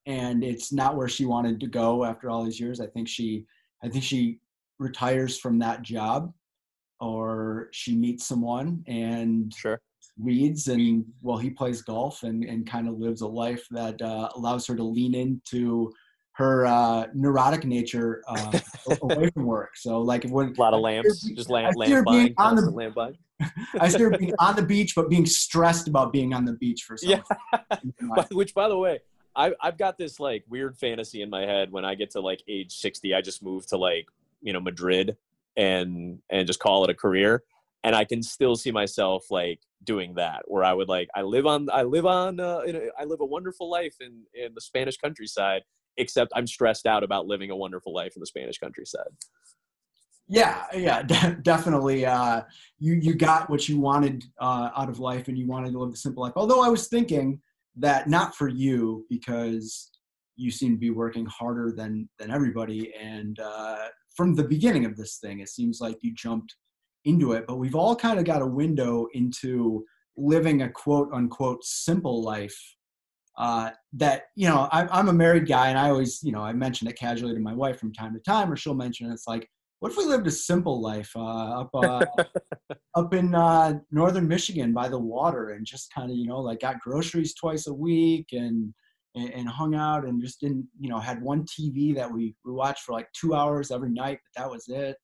[0.07, 2.81] and it's not where she wanted to go after all these years.
[2.81, 3.47] I think she
[3.81, 4.41] I think she
[4.81, 6.33] retires from that job
[6.99, 9.81] or she meets someone and sure
[10.19, 14.29] reads and well he plays golf and, and kind of lives a life that uh,
[14.37, 15.93] allows her to lean into
[16.33, 18.59] her uh, neurotic nature uh,
[19.03, 19.77] away from work.
[19.77, 23.19] So like when a lot of lamps, just lamp, lamp buying, on the lamp buying.
[23.81, 26.97] I started being on the beach, but being stressed about being on the beach for
[26.97, 27.11] some.
[27.11, 28.25] Yeah.
[28.33, 29.01] Which, by the way,
[29.37, 31.71] I, I've got this like weird fantasy in my head.
[31.71, 34.07] When I get to like age sixty, I just move to like
[34.41, 35.17] you know Madrid
[35.57, 37.43] and and just call it a career.
[37.85, 41.47] And I can still see myself like doing that where i would like i live
[41.47, 44.97] on i live on uh, a, I live a wonderful life in in the spanish
[44.97, 45.63] countryside
[45.97, 49.11] except i'm stressed out about living a wonderful life in the spanish countryside.
[50.29, 52.43] Yeah yeah de- definitely uh
[52.79, 55.93] you you got what you wanted uh out of life and you wanted to live
[55.93, 56.35] a simple life.
[56.37, 57.41] Although i was thinking
[57.77, 59.91] that not for you because
[60.37, 64.97] you seem to be working harder than than everybody and uh from the beginning of
[64.97, 66.55] this thing it seems like you jumped
[67.05, 69.85] into it, but we've all kind of got a window into
[70.17, 72.57] living a quote unquote simple life.
[73.39, 76.53] Uh, that you know, I, I'm a married guy, and I always, you know, I
[76.53, 79.15] mention it casually to my wife from time to time, or she'll mention it.
[79.15, 79.49] It's like,
[79.81, 82.05] what if we lived a simple life uh, up uh,
[82.95, 86.61] up in uh, northern Michigan by the water, and just kind of, you know, like
[86.61, 88.75] got groceries twice a week, and,
[89.15, 92.53] and and hung out, and just didn't, you know, had one TV that we we
[92.53, 94.97] watched for like two hours every night, but that was it.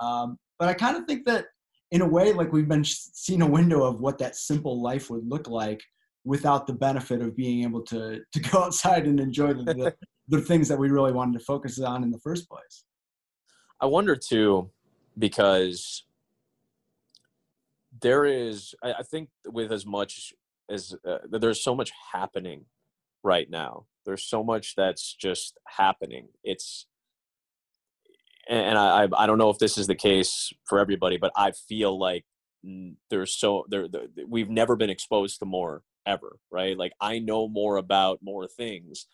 [0.00, 1.46] Um, but I kind of think that
[1.90, 5.28] in a way, like we've been seeing a window of what that simple life would
[5.28, 5.82] look like
[6.24, 9.94] without the benefit of being able to to go outside and enjoy the, the,
[10.28, 12.84] the things that we really wanted to focus on in the first place.
[13.80, 14.70] I wonder too,
[15.18, 16.04] because
[18.00, 20.32] there is, I think, with as much
[20.70, 22.66] as uh, there's so much happening
[23.24, 23.86] right now.
[24.06, 26.28] There's so much that's just happening.
[26.44, 26.86] It's
[28.48, 31.98] and I I don't know if this is the case for everybody, but I feel
[31.98, 32.24] like
[33.10, 36.76] there's so there, there we've never been exposed to more ever, right?
[36.76, 39.06] Like I know more about more things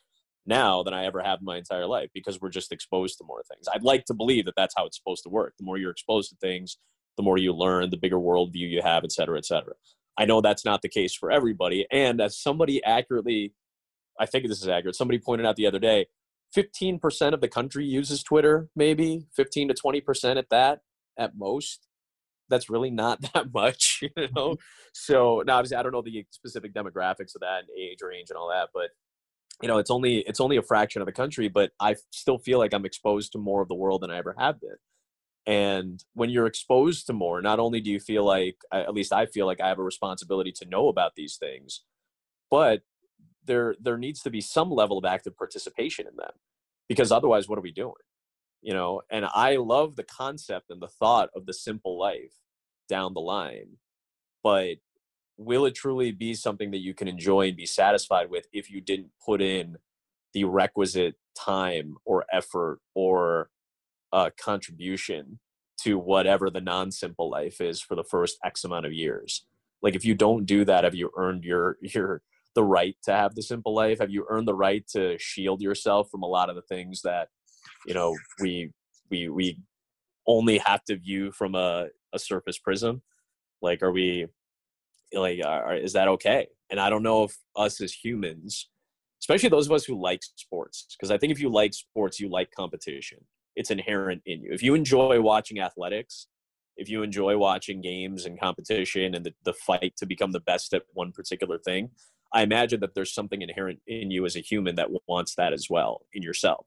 [0.46, 3.42] now than I ever have in my entire life because we're just exposed to more
[3.52, 3.66] things.
[3.72, 5.54] I'd like to believe that that's how it's supposed to work.
[5.58, 6.78] The more you're exposed to things,
[7.16, 9.74] the more you learn, the bigger worldview you have, et cetera, et cetera.
[10.16, 11.86] I know that's not the case for everybody.
[11.92, 13.52] And as somebody accurately,
[14.18, 16.06] I think this is accurate, somebody pointed out the other day,
[16.56, 20.80] 15% of the country uses Twitter, maybe 15 to 20% at that,
[21.18, 21.86] at most.
[22.48, 24.52] That's really not that much, you know?
[24.52, 24.62] Mm-hmm.
[24.94, 28.36] So now obviously I don't know the specific demographics of that and age range and
[28.36, 28.90] all that, but
[29.62, 32.58] you know, it's only it's only a fraction of the country, but I still feel
[32.58, 34.76] like I'm exposed to more of the world than I ever have been.
[35.46, 39.26] And when you're exposed to more, not only do you feel like, at least I
[39.26, 41.84] feel like I have a responsibility to know about these things,
[42.50, 42.82] but
[43.48, 46.30] there there needs to be some level of active participation in them,
[46.88, 47.94] because otherwise, what are we doing?
[48.62, 49.02] You know.
[49.10, 52.34] And I love the concept and the thought of the simple life
[52.88, 53.78] down the line,
[54.44, 54.76] but
[55.36, 58.80] will it truly be something that you can enjoy and be satisfied with if you
[58.80, 59.76] didn't put in
[60.34, 63.50] the requisite time or effort or
[64.12, 65.38] uh, contribution
[65.80, 69.46] to whatever the non-simple life is for the first X amount of years.
[69.80, 72.22] Like if you don't do that, have you earned your your
[72.58, 74.00] the right to have the simple life?
[74.00, 77.28] Have you earned the right to shield yourself from a lot of the things that
[77.86, 78.72] you know we
[79.10, 79.60] we we
[80.26, 83.02] only have to view from a, a surface prism?
[83.62, 84.26] Like, are we
[85.12, 86.48] like are, is that okay?
[86.70, 88.68] And I don't know if us as humans,
[89.22, 92.28] especially those of us who like sports, because I think if you like sports, you
[92.28, 93.20] like competition
[93.58, 94.52] it's inherent in you.
[94.52, 96.28] If you enjoy watching athletics,
[96.76, 100.72] if you enjoy watching games and competition and the, the fight to become the best
[100.72, 101.90] at one particular thing,
[102.32, 105.68] I imagine that there's something inherent in you as a human that wants that as
[105.70, 106.66] well in yourself.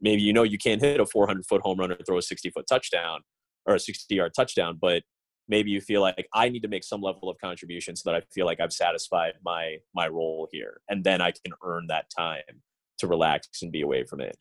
[0.00, 2.50] Maybe you know you can't hit a 400 foot home run or throw a 60
[2.50, 3.20] foot touchdown
[3.66, 5.02] or a 60 yard touchdown, but
[5.48, 8.22] maybe you feel like I need to make some level of contribution so that I
[8.32, 12.42] feel like I've satisfied my my role here, and then I can earn that time
[12.98, 14.36] to relax and be away from it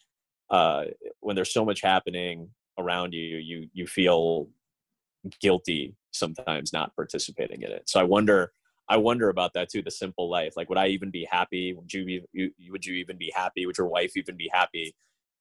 [0.52, 0.84] uh,
[1.22, 4.50] when there's so much happening around you, you you feel
[5.40, 7.84] guilty sometimes not participating in it.
[7.88, 8.52] So I wonder,
[8.92, 9.82] I wonder about that too.
[9.82, 11.74] The simple life, like would I even be happy?
[11.74, 13.66] Would you, be, you would you even be happy?
[13.66, 14.94] Would your wife even be happy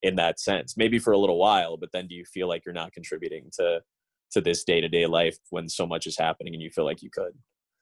[0.05, 0.77] in that sense?
[0.77, 3.81] Maybe for a little while, but then do you feel like you're not contributing to
[4.31, 7.03] to this day to day life when so much is happening and you feel like
[7.03, 7.33] you could?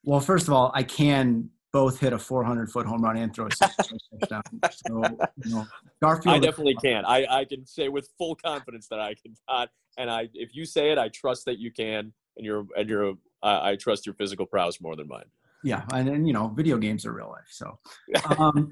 [0.05, 3.47] Well, first of all, I can both hit a 400 foot home run and throw
[3.47, 3.49] a
[4.21, 4.43] touchdown.
[4.87, 5.67] So, you know,
[6.01, 6.35] Garfield.
[6.35, 7.05] I definitely can.
[7.05, 9.69] I, I can say with full confidence that I can not.
[9.99, 13.11] And I, if you say it, I trust that you can, and you're, and you're,
[13.43, 15.27] uh, I trust your physical prowess more than mine.
[15.65, 17.49] Yeah, and, and you know, video games are real life.
[17.51, 17.79] So,
[18.39, 18.71] um,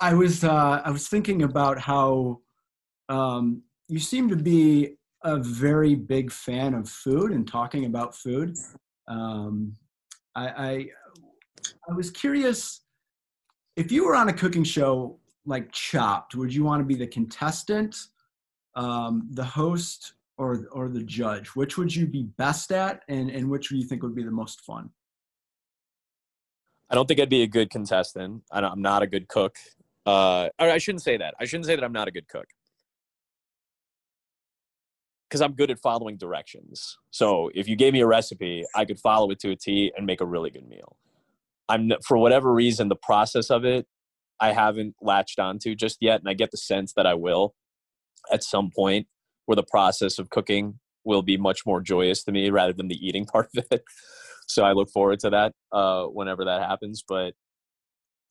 [0.00, 2.40] I was, uh, I was thinking about how
[3.08, 8.56] um, you seem to be a very big fan of food and talking about food.
[9.08, 9.74] Um,
[10.34, 10.86] I, I
[11.88, 12.82] I was curious
[13.76, 17.06] if you were on a cooking show like Chopped, would you want to be the
[17.06, 17.96] contestant,
[18.76, 21.48] um, the host, or or the judge?
[21.48, 24.30] Which would you be best at, and and which do you think would be the
[24.30, 24.90] most fun?
[26.90, 28.42] I don't think I'd be a good contestant.
[28.50, 29.56] I'm not a good cook.
[30.04, 31.34] Uh, I shouldn't say that.
[31.40, 32.46] I shouldn't say that I'm not a good cook
[35.28, 36.98] because I'm good at following directions.
[37.12, 40.04] So if you gave me a recipe, I could follow it to a T and
[40.04, 40.96] make a really good meal.
[41.68, 43.86] I'm for whatever reason the process of it
[44.40, 47.54] I haven't latched onto just yet, and I get the sense that I will
[48.32, 49.06] at some point
[49.46, 53.06] where the process of cooking will be much more joyous to me rather than the
[53.06, 53.82] eating part of it.
[54.50, 57.04] So I look forward to that uh, whenever that happens.
[57.06, 57.34] But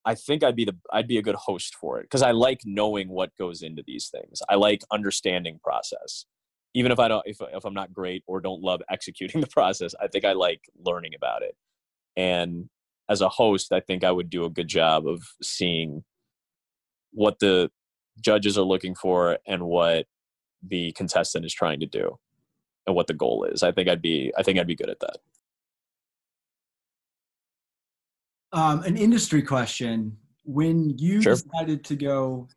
[0.06, 2.62] I think I'd be the I'd be a good host for it because I like
[2.66, 4.42] knowing what goes into these things.
[4.50, 6.26] I like understanding process,
[6.74, 9.94] even if I don't if if I'm not great or don't love executing the process.
[10.02, 11.56] I think I like learning about it,
[12.16, 12.70] and
[13.10, 16.04] as a host, I think I would do a good job of seeing
[17.12, 17.72] what the
[18.22, 20.06] judges are looking for and what
[20.62, 22.20] the contestant is trying to do
[22.86, 23.64] and what the goal is.
[23.64, 25.18] I think I'd be I think I'd be good at that.
[28.52, 31.36] Um, an industry question: When you sure.
[31.36, 32.48] decided to go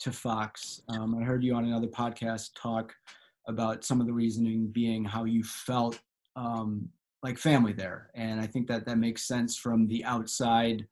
[0.00, 2.94] to Fox, um, I heard you on another podcast talk
[3.48, 5.98] about some of the reasoning being how you felt
[6.36, 6.88] um,
[7.22, 8.10] like family there.
[8.14, 10.86] And i think that that makes sense from the outside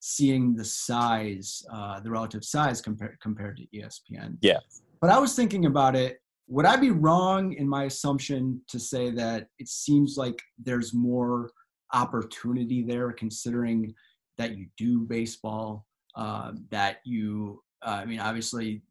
[0.00, 4.58] seeing the size uh, the relative size compared compared to espn yeah.
[5.00, 6.20] But i was thinking about it.
[6.48, 11.50] Would i be wrong in my assumption to say that it seems like there's more
[11.92, 13.94] opportunity there considering
[14.38, 15.86] that you do baseball,
[16.16, 18.82] uh, that you, uh, I mean, obviously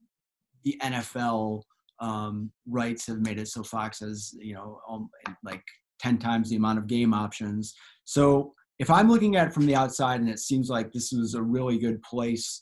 [0.63, 1.63] the NFL
[1.99, 5.09] um, rights have made it so Fox has, you know, um,
[5.43, 5.63] like
[5.99, 7.73] 10 times the amount of game options.
[8.05, 11.33] So if I'm looking at it from the outside and it seems like this is
[11.33, 12.61] a really good place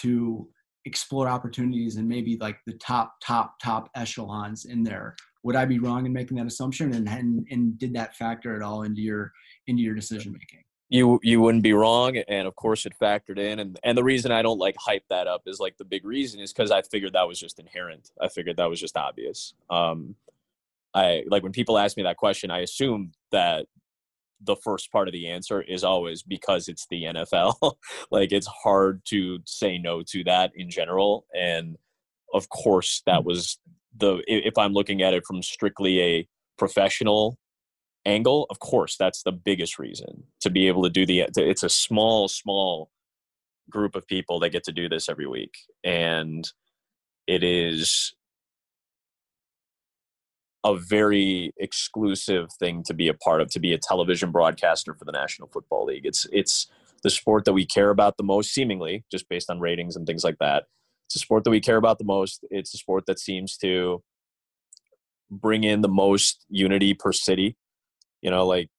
[0.00, 0.48] to
[0.84, 5.14] explore opportunities and maybe like the top, top, top echelons in there,
[5.44, 6.94] would I be wrong in making that assumption?
[6.94, 9.32] And, and, and did that factor at all into your,
[9.66, 10.62] into your decision making?
[10.92, 14.30] you you wouldn't be wrong and of course it factored in and and the reason
[14.30, 17.14] i don't like hype that up is like the big reason is because i figured
[17.14, 18.10] that was just inherent.
[18.20, 19.54] I figured that was just obvious.
[19.70, 20.14] Um
[20.94, 23.66] i like when people ask me that question i assume that
[24.42, 27.54] the first part of the answer is always because it's the nfl
[28.10, 31.78] like it's hard to say no to that in general and
[32.34, 33.58] of course that was
[33.96, 37.38] the if i'm looking at it from strictly a professional
[38.04, 41.28] angle, of course, that's the biggest reason to be able to do the.
[41.36, 42.90] It's a small, small
[43.70, 46.50] group of people that get to do this every week, and
[47.26, 48.14] it is
[50.64, 55.04] a very exclusive thing to be a part of to be a television broadcaster for
[55.04, 56.06] the National Football League.
[56.06, 56.68] It's it's
[57.02, 60.22] the sport that we care about the most seemingly just based on ratings and things
[60.22, 60.64] like that.
[61.06, 62.44] It's a sport that we care about the most.
[62.50, 64.02] It's a sport that seems to
[65.30, 67.56] bring in the most unity per city
[68.22, 68.70] you know, like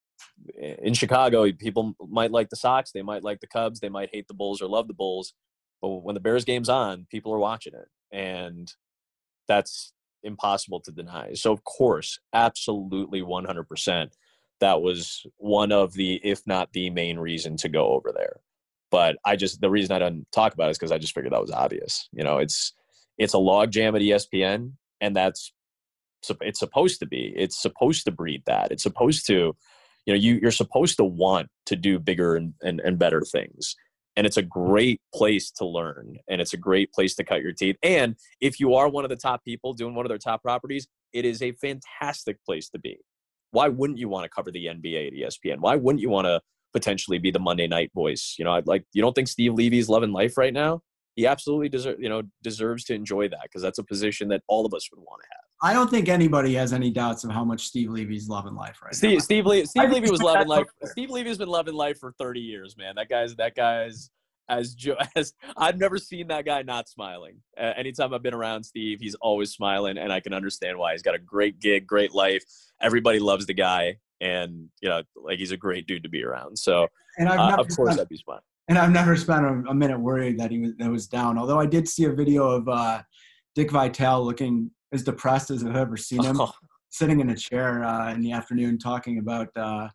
[0.58, 4.28] in Chicago, people might like the Sox, they might like the Cubs, they might hate
[4.28, 5.34] the Bulls or love the Bulls,
[5.82, 8.72] but when the Bears game's on, people are watching it, and
[9.48, 11.34] that's impossible to deny.
[11.34, 14.12] So of course, absolutely 100%,
[14.62, 18.38] that was one of the, if not the main reason to go over there.
[18.90, 21.34] But I just the reason I didn't talk about it is because I just figured
[21.34, 22.08] that was obvious.
[22.14, 22.74] You know, it's
[23.18, 25.52] it's a log jam at ESPN, and that's
[26.42, 29.56] it's supposed to be it's supposed to breed that it's supposed to
[30.06, 33.76] you know you, you're supposed to want to do bigger and, and, and better things.
[34.16, 37.52] And it's a great place to learn and it's a great place to cut your
[37.52, 37.78] teeth.
[37.82, 40.88] And if you are one of the top people doing one of their top properties
[41.14, 42.98] it is a fantastic place to be.
[43.52, 46.42] Why wouldn't you want to cover the nba at espn why wouldn't you want to
[46.74, 48.36] potentially be the monday night voice?
[48.38, 50.82] You know I'd like you don't think steve levy's loving life right now?
[51.16, 54.66] He absolutely deserves you know deserves to enjoy that because that's a position that all
[54.66, 57.46] of us would want to have I don't think anybody has any doubts of how
[57.46, 59.20] much Steve Levy's loving life right Steve, now.
[59.20, 60.68] Steve, Le- Steve Levy was loving life.
[60.86, 62.96] Steve Levy's been loving life for 30 years, man.
[62.96, 64.10] That guy's that guy's
[64.50, 67.38] as jo- as I've never seen that guy not smiling.
[67.58, 70.94] Uh, anytime I've been around Steve, he's always smiling, and I can understand why.
[70.94, 72.44] He's got a great gig, great life.
[72.82, 76.58] Everybody loves the guy, and you know, like he's a great dude to be around.
[76.58, 76.88] So,
[77.18, 78.42] and I've uh, of course, I'd be smiling.
[78.70, 81.38] And I've never spent a, a, minute worried that he was that was down.
[81.38, 83.02] Although I did see a video of uh,
[83.56, 86.52] Dick Vitale looking as depressed as I've ever seen him, oh.
[86.90, 89.90] sitting in a chair uh, in the afternoon talking about uh,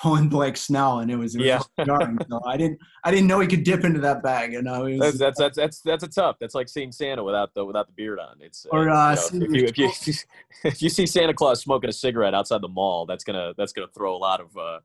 [0.00, 1.84] pulling Blake Snell, and it was, it was yeah.
[1.84, 2.18] jarring.
[2.30, 4.52] so I didn't I didn't know he could dip into that bag.
[4.52, 6.36] You know, was, that's, that's that's that's a tough.
[6.40, 8.36] That's like seeing Santa without the without the beard on.
[8.40, 10.14] It's or uh, you know, if, you, if, you,
[10.64, 13.88] if you see Santa Claus smoking a cigarette outside the mall, that's gonna that's gonna
[13.94, 14.56] throw a lot of.
[14.56, 14.78] Uh,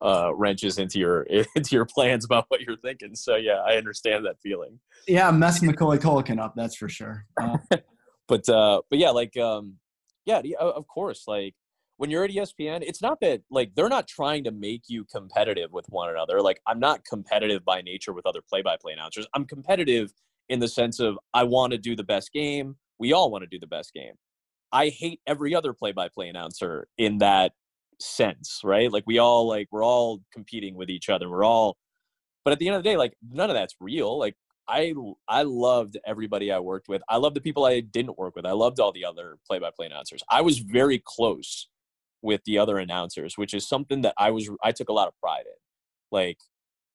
[0.00, 1.22] uh, wrenches into your
[1.56, 3.14] into your plans about what you're thinking.
[3.14, 4.78] So yeah, I understand that feeling.
[5.06, 7.26] Yeah, messing Macaulay Culkin up, that's for sure.
[7.40, 7.58] Uh,
[8.28, 9.76] but uh, but yeah, like um,
[10.24, 11.54] yeah, of course, like
[11.96, 15.72] when you're at ESPN, it's not that like they're not trying to make you competitive
[15.72, 16.40] with one another.
[16.40, 19.26] Like I'm not competitive by nature with other play-by-play announcers.
[19.34, 20.12] I'm competitive
[20.48, 22.76] in the sense of I want to do the best game.
[22.98, 24.14] We all want to do the best game.
[24.70, 27.52] I hate every other play-by-play announcer in that
[28.00, 28.92] sense, right?
[28.92, 31.28] Like we all like we're all competing with each other.
[31.28, 31.76] We're all
[32.44, 34.18] but at the end of the day, like none of that's real.
[34.18, 34.36] Like
[34.68, 34.94] I
[35.28, 37.02] I loved everybody I worked with.
[37.08, 38.44] I loved the people I didn't work with.
[38.44, 40.22] I loved all the other play-by-play announcers.
[40.30, 41.68] I was very close
[42.22, 45.14] with the other announcers, which is something that I was I took a lot of
[45.20, 45.58] pride in.
[46.12, 46.38] Like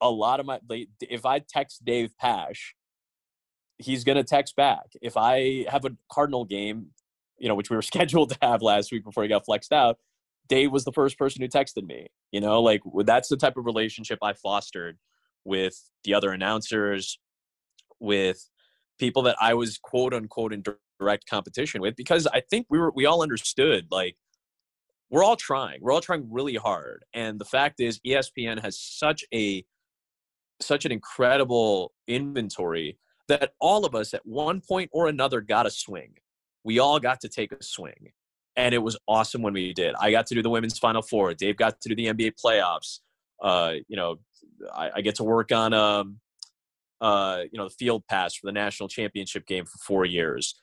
[0.01, 0.59] a lot of my
[1.01, 2.76] if I text Dave Pasch,
[3.80, 4.86] he's gonna text back.
[5.01, 6.88] If I have a Cardinal game,
[7.39, 9.97] you know, which we were scheduled to have last week before he got flexed out,
[10.47, 12.07] Dave was the first person who texted me.
[12.32, 14.97] You know, like that's the type of relationship I fostered
[15.45, 17.19] with the other announcers,
[18.04, 18.47] with
[18.99, 20.64] people that I was quote unquote in
[20.99, 24.16] direct competition with because I think we were we all understood like
[25.10, 25.80] we're all trying.
[25.82, 27.06] We're all trying really hard.
[27.14, 29.64] And the fact is ESPN has such a
[30.60, 32.97] such an incredible inventory
[33.28, 36.16] that all of us at one point or another got a swing.
[36.64, 38.12] We all got to take a swing.
[38.56, 39.93] And it was awesome when we did.
[39.99, 41.34] I got to do the women's final four.
[41.34, 42.99] Dave got to do the NBA playoffs.
[43.41, 44.18] Uh, you know,
[44.74, 46.20] I, I get to work on um,
[47.02, 50.56] uh, you know, the field pass for the national championship game for four years.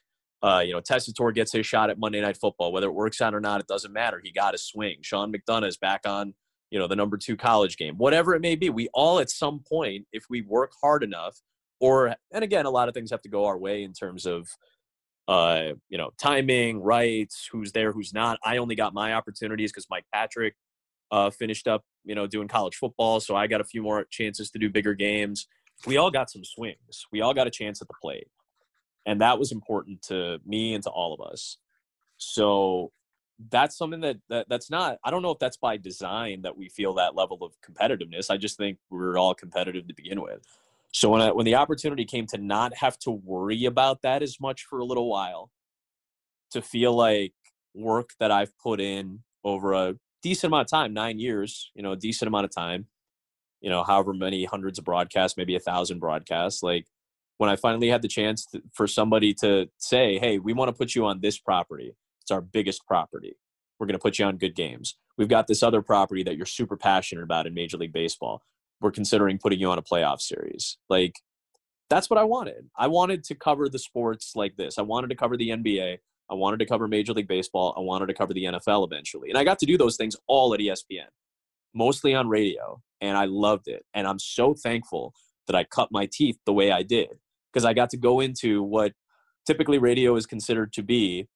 [0.43, 2.73] Uh, you know, Tessitore gets his shot at Monday Night Football.
[2.73, 4.21] Whether it works out or not, it doesn't matter.
[4.23, 4.97] He got a swing.
[5.03, 6.35] Sean McDonough is back on
[6.71, 8.71] you know, the number two college game, whatever it may be.
[8.71, 11.37] We all, at some point, if we work hard enough,
[11.81, 14.49] or, and again, a lot of things have to go our way in terms of,
[15.27, 18.39] uh, you know, timing, rights, who's there, who's not.
[18.45, 20.55] I only got my opportunities because Mike Patrick
[21.11, 23.21] uh, finished up, you know, doing college football.
[23.21, 25.47] So I got a few more chances to do bigger games.
[25.87, 27.07] We all got some swings.
[27.11, 28.29] We all got a chance at the plate.
[29.07, 31.57] And that was important to me and to all of us.
[32.19, 32.93] So
[33.49, 36.69] that's something that, that that's not i don't know if that's by design that we
[36.69, 40.43] feel that level of competitiveness i just think we're all competitive to begin with
[40.93, 44.41] so when I, when the opportunity came to not have to worry about that as
[44.41, 45.51] much for a little while
[46.51, 47.33] to feel like
[47.75, 51.93] work that i've put in over a decent amount of time nine years you know
[51.93, 52.87] a decent amount of time
[53.61, 56.87] you know however many hundreds of broadcasts maybe a thousand broadcasts like
[57.39, 60.73] when i finally had the chance to, for somebody to say hey we want to
[60.73, 61.95] put you on this property
[62.31, 63.37] it's our biggest property.
[63.79, 64.97] We're going to put you on good games.
[65.19, 68.43] We've got this other property that you're super passionate about in Major League Baseball.
[68.81, 70.79] We're considering putting you on a playoff series.
[70.89, 71.17] Like,
[71.89, 72.71] that's what I wanted.
[72.79, 74.79] I wanted to cover the sports like this.
[74.79, 75.99] I wanted to cover the NBA.
[76.31, 77.75] I wanted to cover Major League Baseball.
[77.77, 79.29] I wanted to cover the NFL eventually.
[79.31, 81.09] And I got to do those things all at ESPN,
[81.75, 82.81] mostly on radio.
[83.01, 83.85] And I loved it.
[83.95, 85.15] And I'm so thankful
[85.47, 87.09] that I cut my teeth the way I did
[87.53, 88.93] because I got to go into what
[89.47, 91.29] typically radio is considered to be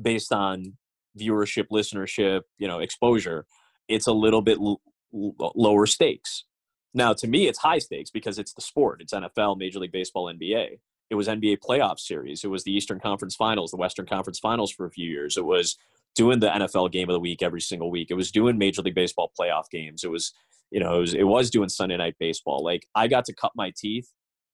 [0.00, 0.76] based on
[1.18, 3.46] viewership, listenership, you know, exposure,
[3.88, 4.80] it's a little bit l-
[5.12, 6.44] l- lower stakes.
[6.92, 9.00] Now, to me, it's high stakes because it's the sport.
[9.00, 10.78] It's NFL, Major League Baseball, NBA.
[11.08, 12.44] It was NBA playoff series.
[12.44, 15.36] It was the Eastern Conference Finals, the Western Conference Finals for a few years.
[15.36, 15.76] It was
[16.14, 18.08] doing the NFL game of the week every single week.
[18.10, 20.04] It was doing Major League Baseball playoff games.
[20.04, 20.32] It was,
[20.70, 22.62] you know, it was, it was doing Sunday night baseball.
[22.64, 24.08] Like I got to cut my teeth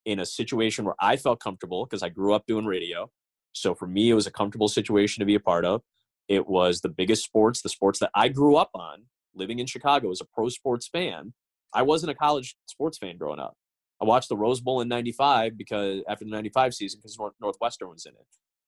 [0.05, 3.09] in a situation where I felt comfortable because I grew up doing radio.
[3.53, 5.81] So for me, it was a comfortable situation to be a part of.
[6.27, 9.03] It was the biggest sports, the sports that I grew up on,
[9.35, 11.33] living in Chicago as a pro sports fan.
[11.73, 13.55] I wasn't a college sports fan growing up.
[14.01, 18.05] I watched the Rose Bowl in 95 because after the 95 season because Northwestern was
[18.05, 18.27] in it.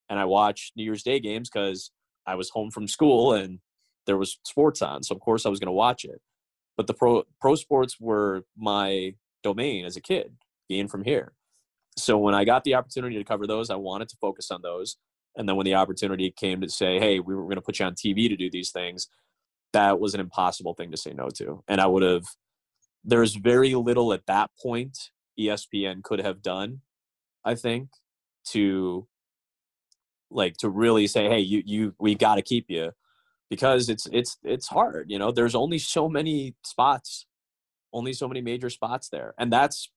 [0.10, 1.92] And I watched New Year's Day games because
[2.26, 3.60] I was home from school and
[4.08, 5.04] there was sports on.
[5.04, 6.20] So of course I was going to watch it.
[6.80, 10.38] But the pro pro sports were my domain as a kid,
[10.70, 11.34] being from here
[12.00, 14.98] so when I got the opportunity to cover those, I wanted to focus on those.
[15.36, 17.86] And then when the opportunity came to say, hey, we were going to put you
[17.86, 19.08] on TV to do these things,
[19.74, 21.64] that was an impossible thing to say no to.
[21.68, 22.26] And I would have,
[23.04, 24.98] there's very little at that point
[25.40, 26.82] ESPN could have done,
[27.46, 27.90] I think,
[28.48, 29.08] to
[30.32, 32.92] like to really say, hey, you you we got to keep you
[33.50, 35.10] because it's it's it's hard.
[35.10, 37.26] You know, there's only so many spots,
[37.94, 39.90] only so many major spots there, and that's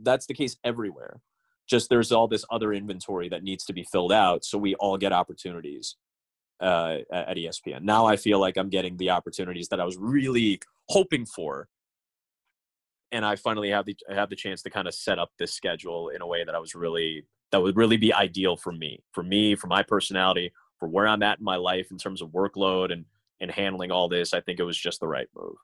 [0.00, 1.20] that's the case everywhere.
[1.68, 4.96] Just there's all this other inventory that needs to be filled out, so we all
[4.96, 5.96] get opportunities
[6.60, 7.82] uh, at ESPN.
[7.82, 11.68] Now I feel like I'm getting the opportunities that I was really hoping for,
[13.10, 16.10] and I finally have the have the chance to kind of set up this schedule
[16.10, 19.22] in a way that I was really that would really be ideal for me, for
[19.22, 20.52] me, for my personality,
[20.82, 23.04] for where I'm at in my life in terms of workload and
[23.40, 24.34] and handling all this.
[24.34, 25.54] I think it was just the right move.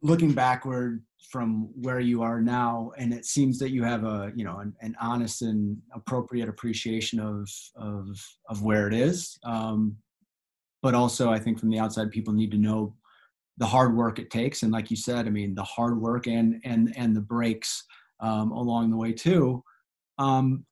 [0.00, 4.44] Looking backward from where you are now and it seems that you have a you
[4.44, 8.06] know an, an honest and appropriate appreciation of of
[8.48, 9.36] of where it is.
[9.42, 9.96] Um,
[10.82, 12.94] but also i think from the outside people need to know
[13.56, 14.62] the hard work it takes.
[14.62, 17.82] And like you said i mean the hard work and and and the breaks
[18.20, 19.64] um, along the way too.
[20.18, 20.64] Um,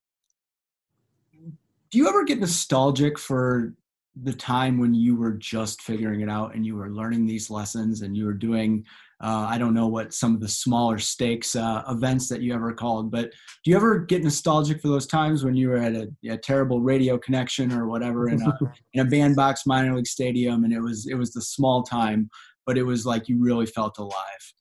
[1.95, 3.73] do you ever get nostalgic for
[4.21, 8.03] the time when you were just figuring it out and you were learning these lessons
[8.03, 8.85] and you were doing
[9.23, 12.75] uh, I don't know what some of the smaller stakes uh, events that you ever
[12.75, 13.31] called, but
[13.63, 16.81] do you ever get nostalgic for those times when you were at a, a terrible
[16.81, 18.59] radio connection or whatever in a,
[18.95, 22.29] in a bandbox minor league stadium and it was it was the small time,
[22.67, 24.53] but it was like you really felt alive?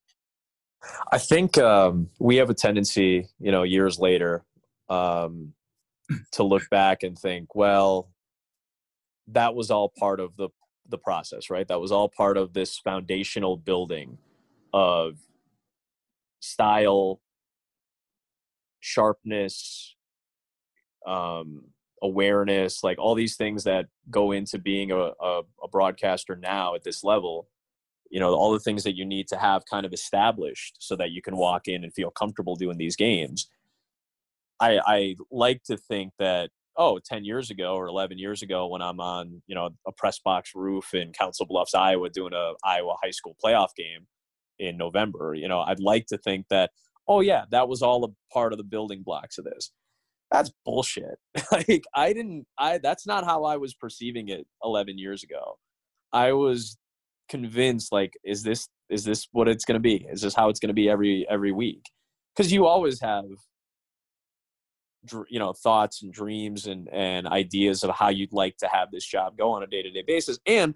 [1.11, 4.45] I think um, we have a tendency, you know, years later,
[4.87, 5.53] um,
[6.33, 8.09] to look back and think, well,
[9.27, 10.49] that was all part of the
[10.89, 11.67] the process, right?
[11.67, 14.17] That was all part of this foundational building
[14.73, 15.17] of
[16.41, 17.21] style,
[18.81, 19.95] sharpness,
[21.07, 21.63] um,
[22.01, 26.83] awareness, like all these things that go into being a, a, a, broadcaster now at
[26.83, 27.47] this level.
[28.09, 31.11] You know, all the things that you need to have kind of established so that
[31.11, 33.49] you can walk in and feel comfortable doing these games.
[34.59, 38.81] I, I like to think that oh 10 years ago or 11 years ago when
[38.81, 42.95] i'm on you know a press box roof in council bluffs iowa doing a iowa
[43.03, 44.07] high school playoff game
[44.59, 45.33] in November.
[45.33, 46.71] You know, I'd like to think that,
[47.07, 49.71] oh yeah, that was all a part of the building blocks of this.
[50.31, 51.17] That's bullshit.
[51.51, 55.57] like I didn't I that's not how I was perceiving it 11 years ago.
[56.11, 56.77] I was
[57.29, 60.59] convinced like is this is this what it's going to be is this how it's
[60.59, 61.89] going to be every every week
[62.35, 63.25] because you always have
[65.29, 69.05] you know thoughts and dreams and and ideas of how you'd like to have this
[69.05, 70.39] job go on a day-to-day basis.
[70.45, 70.75] And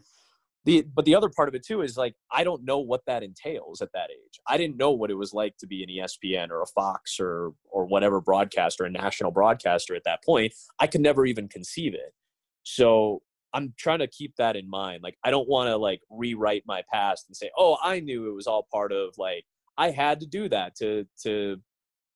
[0.65, 3.23] the but the other part of it too is like i don't know what that
[3.23, 4.39] entails at that age.
[4.47, 7.53] I didn't know what it was like to be an espn or a fox or
[7.71, 10.53] or whatever broadcaster a national broadcaster at that point.
[10.79, 12.13] I could never even conceive it.
[12.63, 13.21] So
[13.53, 15.03] i'm trying to keep that in mind.
[15.03, 18.35] Like i don't want to like rewrite my past and say oh i knew it
[18.35, 19.45] was all part of like
[19.77, 21.57] i had to do that to to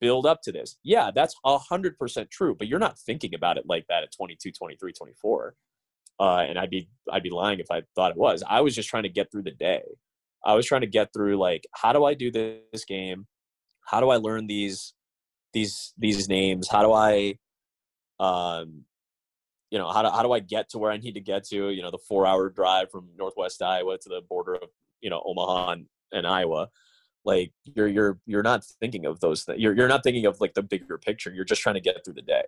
[0.02, 0.78] build up to this.
[0.84, 4.92] Yeah, that's 100% true, but you're not thinking about it like that at 22, 23,
[4.92, 5.56] 24.
[6.20, 8.44] Uh, and I'd be I'd be lying if I thought it was.
[8.48, 9.84] I was just trying to get through the day.
[10.46, 13.26] I was trying to get through like how do I do this game?
[13.88, 14.94] How do I learn these
[15.54, 16.68] these these names?
[16.68, 17.36] How do I
[18.20, 18.84] um
[19.72, 21.72] you know how do, how do I get to where I need to get to?
[21.72, 24.70] You know the four hour drive from Northwest Iowa to the border of
[25.02, 26.70] you know Omaha and, and Iowa
[27.26, 30.54] like you're you're you're not thinking of those things you're, you're not thinking of like
[30.54, 32.46] the bigger picture you're just trying to get through the day.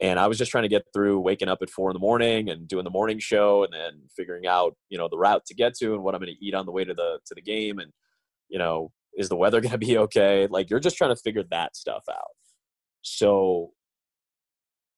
[0.00, 2.50] And i was just trying to get through waking up at four in the morning
[2.50, 5.74] and doing the morning show and then figuring out you know the route to get
[5.76, 7.78] to and what i'm going to eat on the way to the to the game
[7.78, 7.92] and
[8.48, 10.46] you know is the weather going to be okay?
[10.48, 12.36] Like you're just trying to figure that stuff out.
[13.02, 13.72] So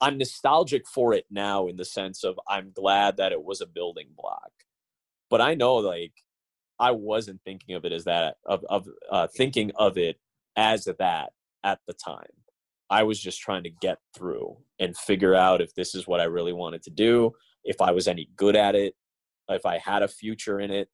[0.01, 3.67] i'm nostalgic for it now in the sense of i'm glad that it was a
[3.67, 4.51] building block.
[5.31, 6.13] But i know like
[6.79, 10.19] I wasn't thinking of it as that of of uh, thinking of it
[10.57, 11.33] as that
[11.65, 12.25] at the time.
[12.89, 16.25] I was just trying to get through and figure out if this is what I
[16.25, 17.33] really wanted to do,
[17.65, 18.95] if I was any good at it,
[19.49, 20.89] if I had a future in it.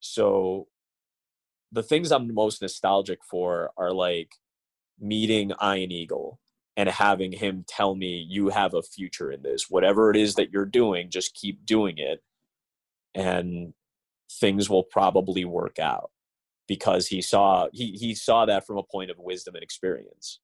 [0.00, 0.66] So
[1.72, 4.32] the things I'm most nostalgic for are like
[5.00, 6.38] meeting Ian Eagle
[6.76, 9.66] and having him tell me you have a future in this.
[9.68, 12.22] Whatever it is that you're doing, just keep doing it.
[13.14, 13.72] And
[14.30, 16.10] things will probably work out
[16.66, 20.40] because he saw he he saw that from a point of wisdom and experience.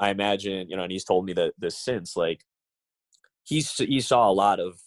[0.00, 2.44] I imagine, you know, and he's told me that this since like
[3.44, 4.80] he's he saw a lot of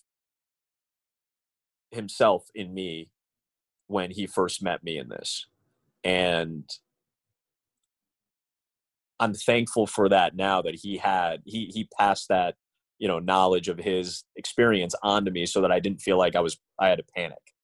[1.92, 3.12] himself in me
[3.88, 5.46] when he first met me in this.
[6.04, 6.70] And
[9.20, 12.56] I'm thankful for that now that he had he he passed that,
[13.00, 16.42] you know, knowledge of his experience onto me so that I didn't feel like I
[16.42, 17.55] was I had to panic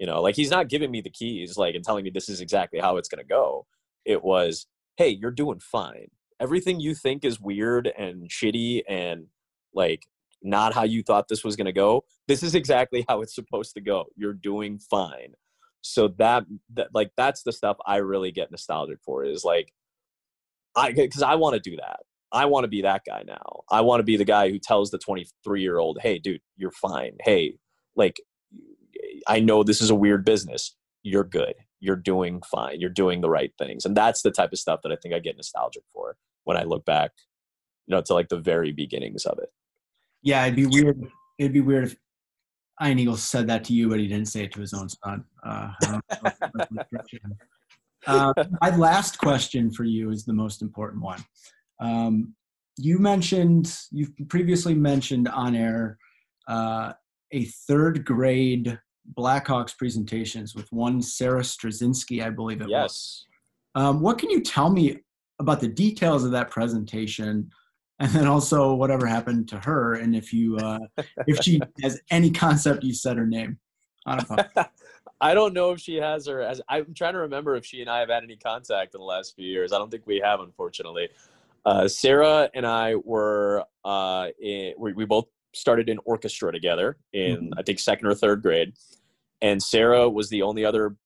[0.00, 2.40] you know like he's not giving me the keys like and telling me this is
[2.40, 3.66] exactly how it's to go.
[4.04, 6.08] It was hey you're doing fine.
[6.40, 9.26] Everything you think is weird and shitty and
[9.74, 10.06] like
[10.42, 13.80] not how you thought this was to go this is exactly how it's supposed to
[13.80, 14.06] go.
[14.16, 15.34] You're doing fine.
[15.82, 16.44] So that,
[16.74, 19.72] that like that's the stuff i really get nostalgic for is like
[20.76, 22.00] i because i want to do that.
[22.32, 23.62] I want to be that guy now.
[23.70, 26.70] I want to be the guy who tells the 23 year old hey dude you're
[26.70, 27.16] fine.
[27.22, 27.58] Hey
[27.96, 28.20] like
[29.26, 30.76] I know this is a weird business.
[31.02, 31.54] You're good.
[31.80, 32.80] You're doing fine.
[32.80, 33.84] You're doing the right things.
[33.84, 36.64] And that's the type of stuff that I think I get nostalgic for when I
[36.64, 37.12] look back,
[37.86, 39.50] you know, to like the very beginnings of it.
[40.22, 41.00] Yeah, it'd be weird.
[41.38, 41.96] It'd be weird if
[42.82, 45.24] Ian Eagle said that to you, but he didn't say it to his own son.
[45.42, 45.72] Uh,
[48.06, 51.24] uh, my last question for you is the most important one.
[51.80, 52.34] Um,
[52.76, 55.98] you mentioned, you've previously mentioned on air
[56.48, 56.92] uh,
[57.32, 58.78] a third grade
[59.14, 62.82] Blackhawks presentations with one Sarah Straczynski, I believe it yes.
[62.82, 63.26] was.
[63.74, 64.98] Um, what can you tell me
[65.38, 67.50] about the details of that presentation,
[67.98, 70.80] and then also whatever happened to her, and if you uh,
[71.26, 73.58] if she has any concept you said her name
[74.06, 74.70] on a
[75.20, 76.40] I don't know if she has her.
[76.40, 79.04] As I'm trying to remember if she and I have had any contact in the
[79.04, 79.72] last few years.
[79.72, 81.10] I don't think we have, unfortunately.
[81.66, 87.36] Uh, Sarah and I were uh, in, we, we both started in orchestra together in
[87.36, 87.58] mm-hmm.
[87.58, 88.72] I think second or third grade,
[89.40, 90.96] and Sarah was the only other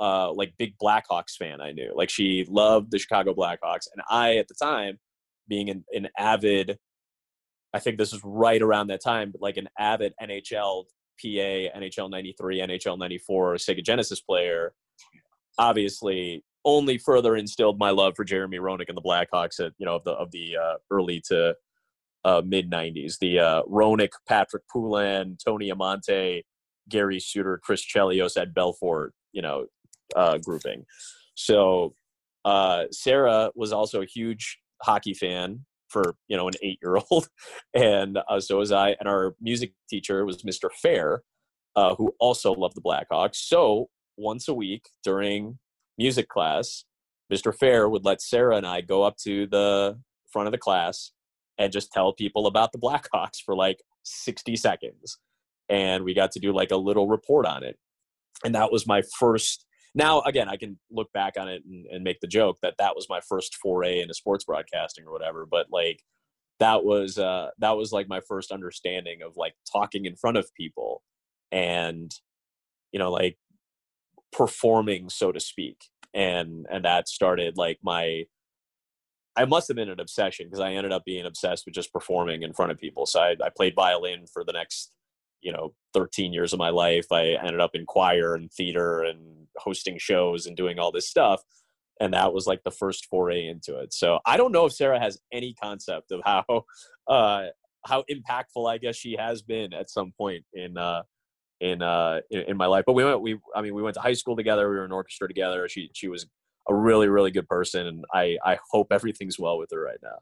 [0.00, 1.92] uh, like big Blackhawks fan I knew.
[1.94, 4.98] Like she loved the Chicago Blackhawks, and I at the time,
[5.48, 6.78] being an, an avid,
[7.72, 10.84] I think this was right around that time, but like an avid NHL
[11.20, 14.74] PA, NHL '93, NHL '94 Sega Genesis player,
[15.58, 19.96] obviously only further instilled my love for Jeremy Roenick and the Blackhawks at you know
[19.96, 21.54] of the of the uh, early to
[22.24, 23.18] uh, mid 90s.
[23.20, 26.42] The uh, Roenick, Patrick Poulin, Tony Amonte,
[26.88, 29.66] Gary Suter, Chris Chelios, Ed Belfour, you know,
[30.16, 30.84] uh, grouping.
[31.34, 31.94] So
[32.44, 37.28] uh, Sarah was also a huge hockey fan for you know an eight year old,
[37.74, 38.96] and uh, so was I.
[39.00, 40.70] And our music teacher was Mr.
[40.82, 41.22] Fair,
[41.76, 43.36] uh, who also loved the Blackhawks.
[43.36, 45.58] So once a week during
[45.98, 46.84] music class,
[47.32, 47.54] Mr.
[47.54, 49.98] Fair would let Sarah and I go up to the
[50.30, 51.12] front of the class
[51.58, 55.18] and just tell people about the Blackhawks for like 60 seconds.
[55.68, 57.78] And we got to do like a little report on it.
[58.44, 62.04] and that was my first now again i can look back on it and, and,
[62.04, 65.66] make the joke that that was my first foray into sports broadcasting or whatever but
[65.70, 66.00] like
[66.60, 70.52] that was uh that was like my first understanding of like talking in front of
[70.54, 71.02] people
[71.52, 72.12] and
[72.92, 73.38] you know like
[74.32, 75.76] performing so to speak
[76.12, 78.24] and and that started like my
[79.36, 82.42] I must have been an obsession because I ended up being obsessed with just performing
[82.42, 83.06] in front of people.
[83.06, 84.92] So I, I played violin for the next,
[85.40, 87.06] you know, 13 years of my life.
[87.10, 91.42] I ended up in choir and theater and hosting shows and doing all this stuff.
[92.00, 93.92] And that was like the first foray into it.
[93.92, 96.44] So I don't know if Sarah has any concept of how,
[97.08, 97.46] uh,
[97.84, 101.02] how impactful I guess she has been at some point in, uh,
[101.60, 102.84] in, uh, in, in my life.
[102.86, 104.68] But we went, we, I mean, we went to high school together.
[104.68, 105.68] We were in orchestra together.
[105.68, 106.26] She, she was
[106.68, 110.18] a really really good person and i i hope everything's well with her right now.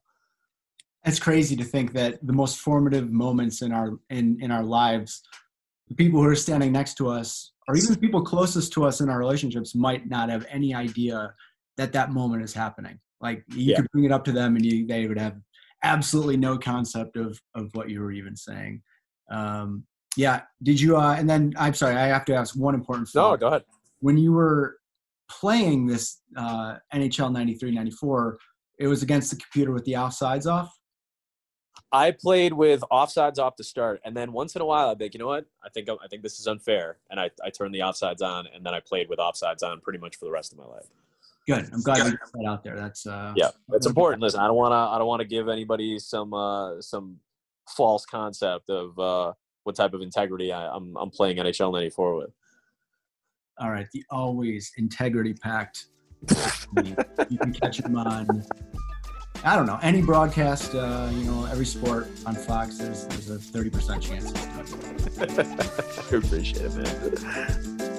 [1.05, 5.23] It's crazy to think that the most formative moments in our in in our lives
[5.89, 9.01] the people who are standing next to us or even the people closest to us
[9.01, 11.35] in our relationships might not have any idea
[11.77, 12.99] that that moment is happening.
[13.21, 13.77] Like you yeah.
[13.77, 15.37] could bring it up to them and you, they would have
[15.83, 18.83] absolutely no concept of of what you were even saying.
[19.31, 19.85] Um
[20.17, 23.23] yeah did you uh and then i'm sorry i have to ask one important thing
[23.23, 23.65] no go ahead.
[24.01, 24.77] When you were
[25.29, 28.39] playing this uh, NHL 93 94,
[28.79, 30.77] it was against the computer with the offsides off?
[31.91, 35.07] I played with offsides off to start, and then once in a while I'd be
[35.07, 35.45] like, you know what?
[35.65, 38.65] I think I think this is unfair, and I I turned the offsides on, and
[38.65, 40.87] then I played with offsides on pretty much for the rest of my life.
[41.47, 41.69] Good.
[41.73, 42.77] I'm glad you put that out there.
[42.77, 44.23] That's uh, yeah, that's important.
[44.23, 47.19] Listen, I don't want to I don't want to give anybody some uh, some
[47.69, 49.33] false concept of uh,
[49.65, 52.31] what type of integrity I, I'm I'm playing NHL '94 with.
[53.59, 55.87] All right, the always integrity packed.
[56.85, 58.45] you can catch him on.
[59.45, 60.75] I don't know any broadcast.
[60.75, 62.79] Uh, you know, every sport on Fox.
[62.79, 64.33] There's there's a thirty percent chance.
[65.21, 67.92] I appreciate it, man.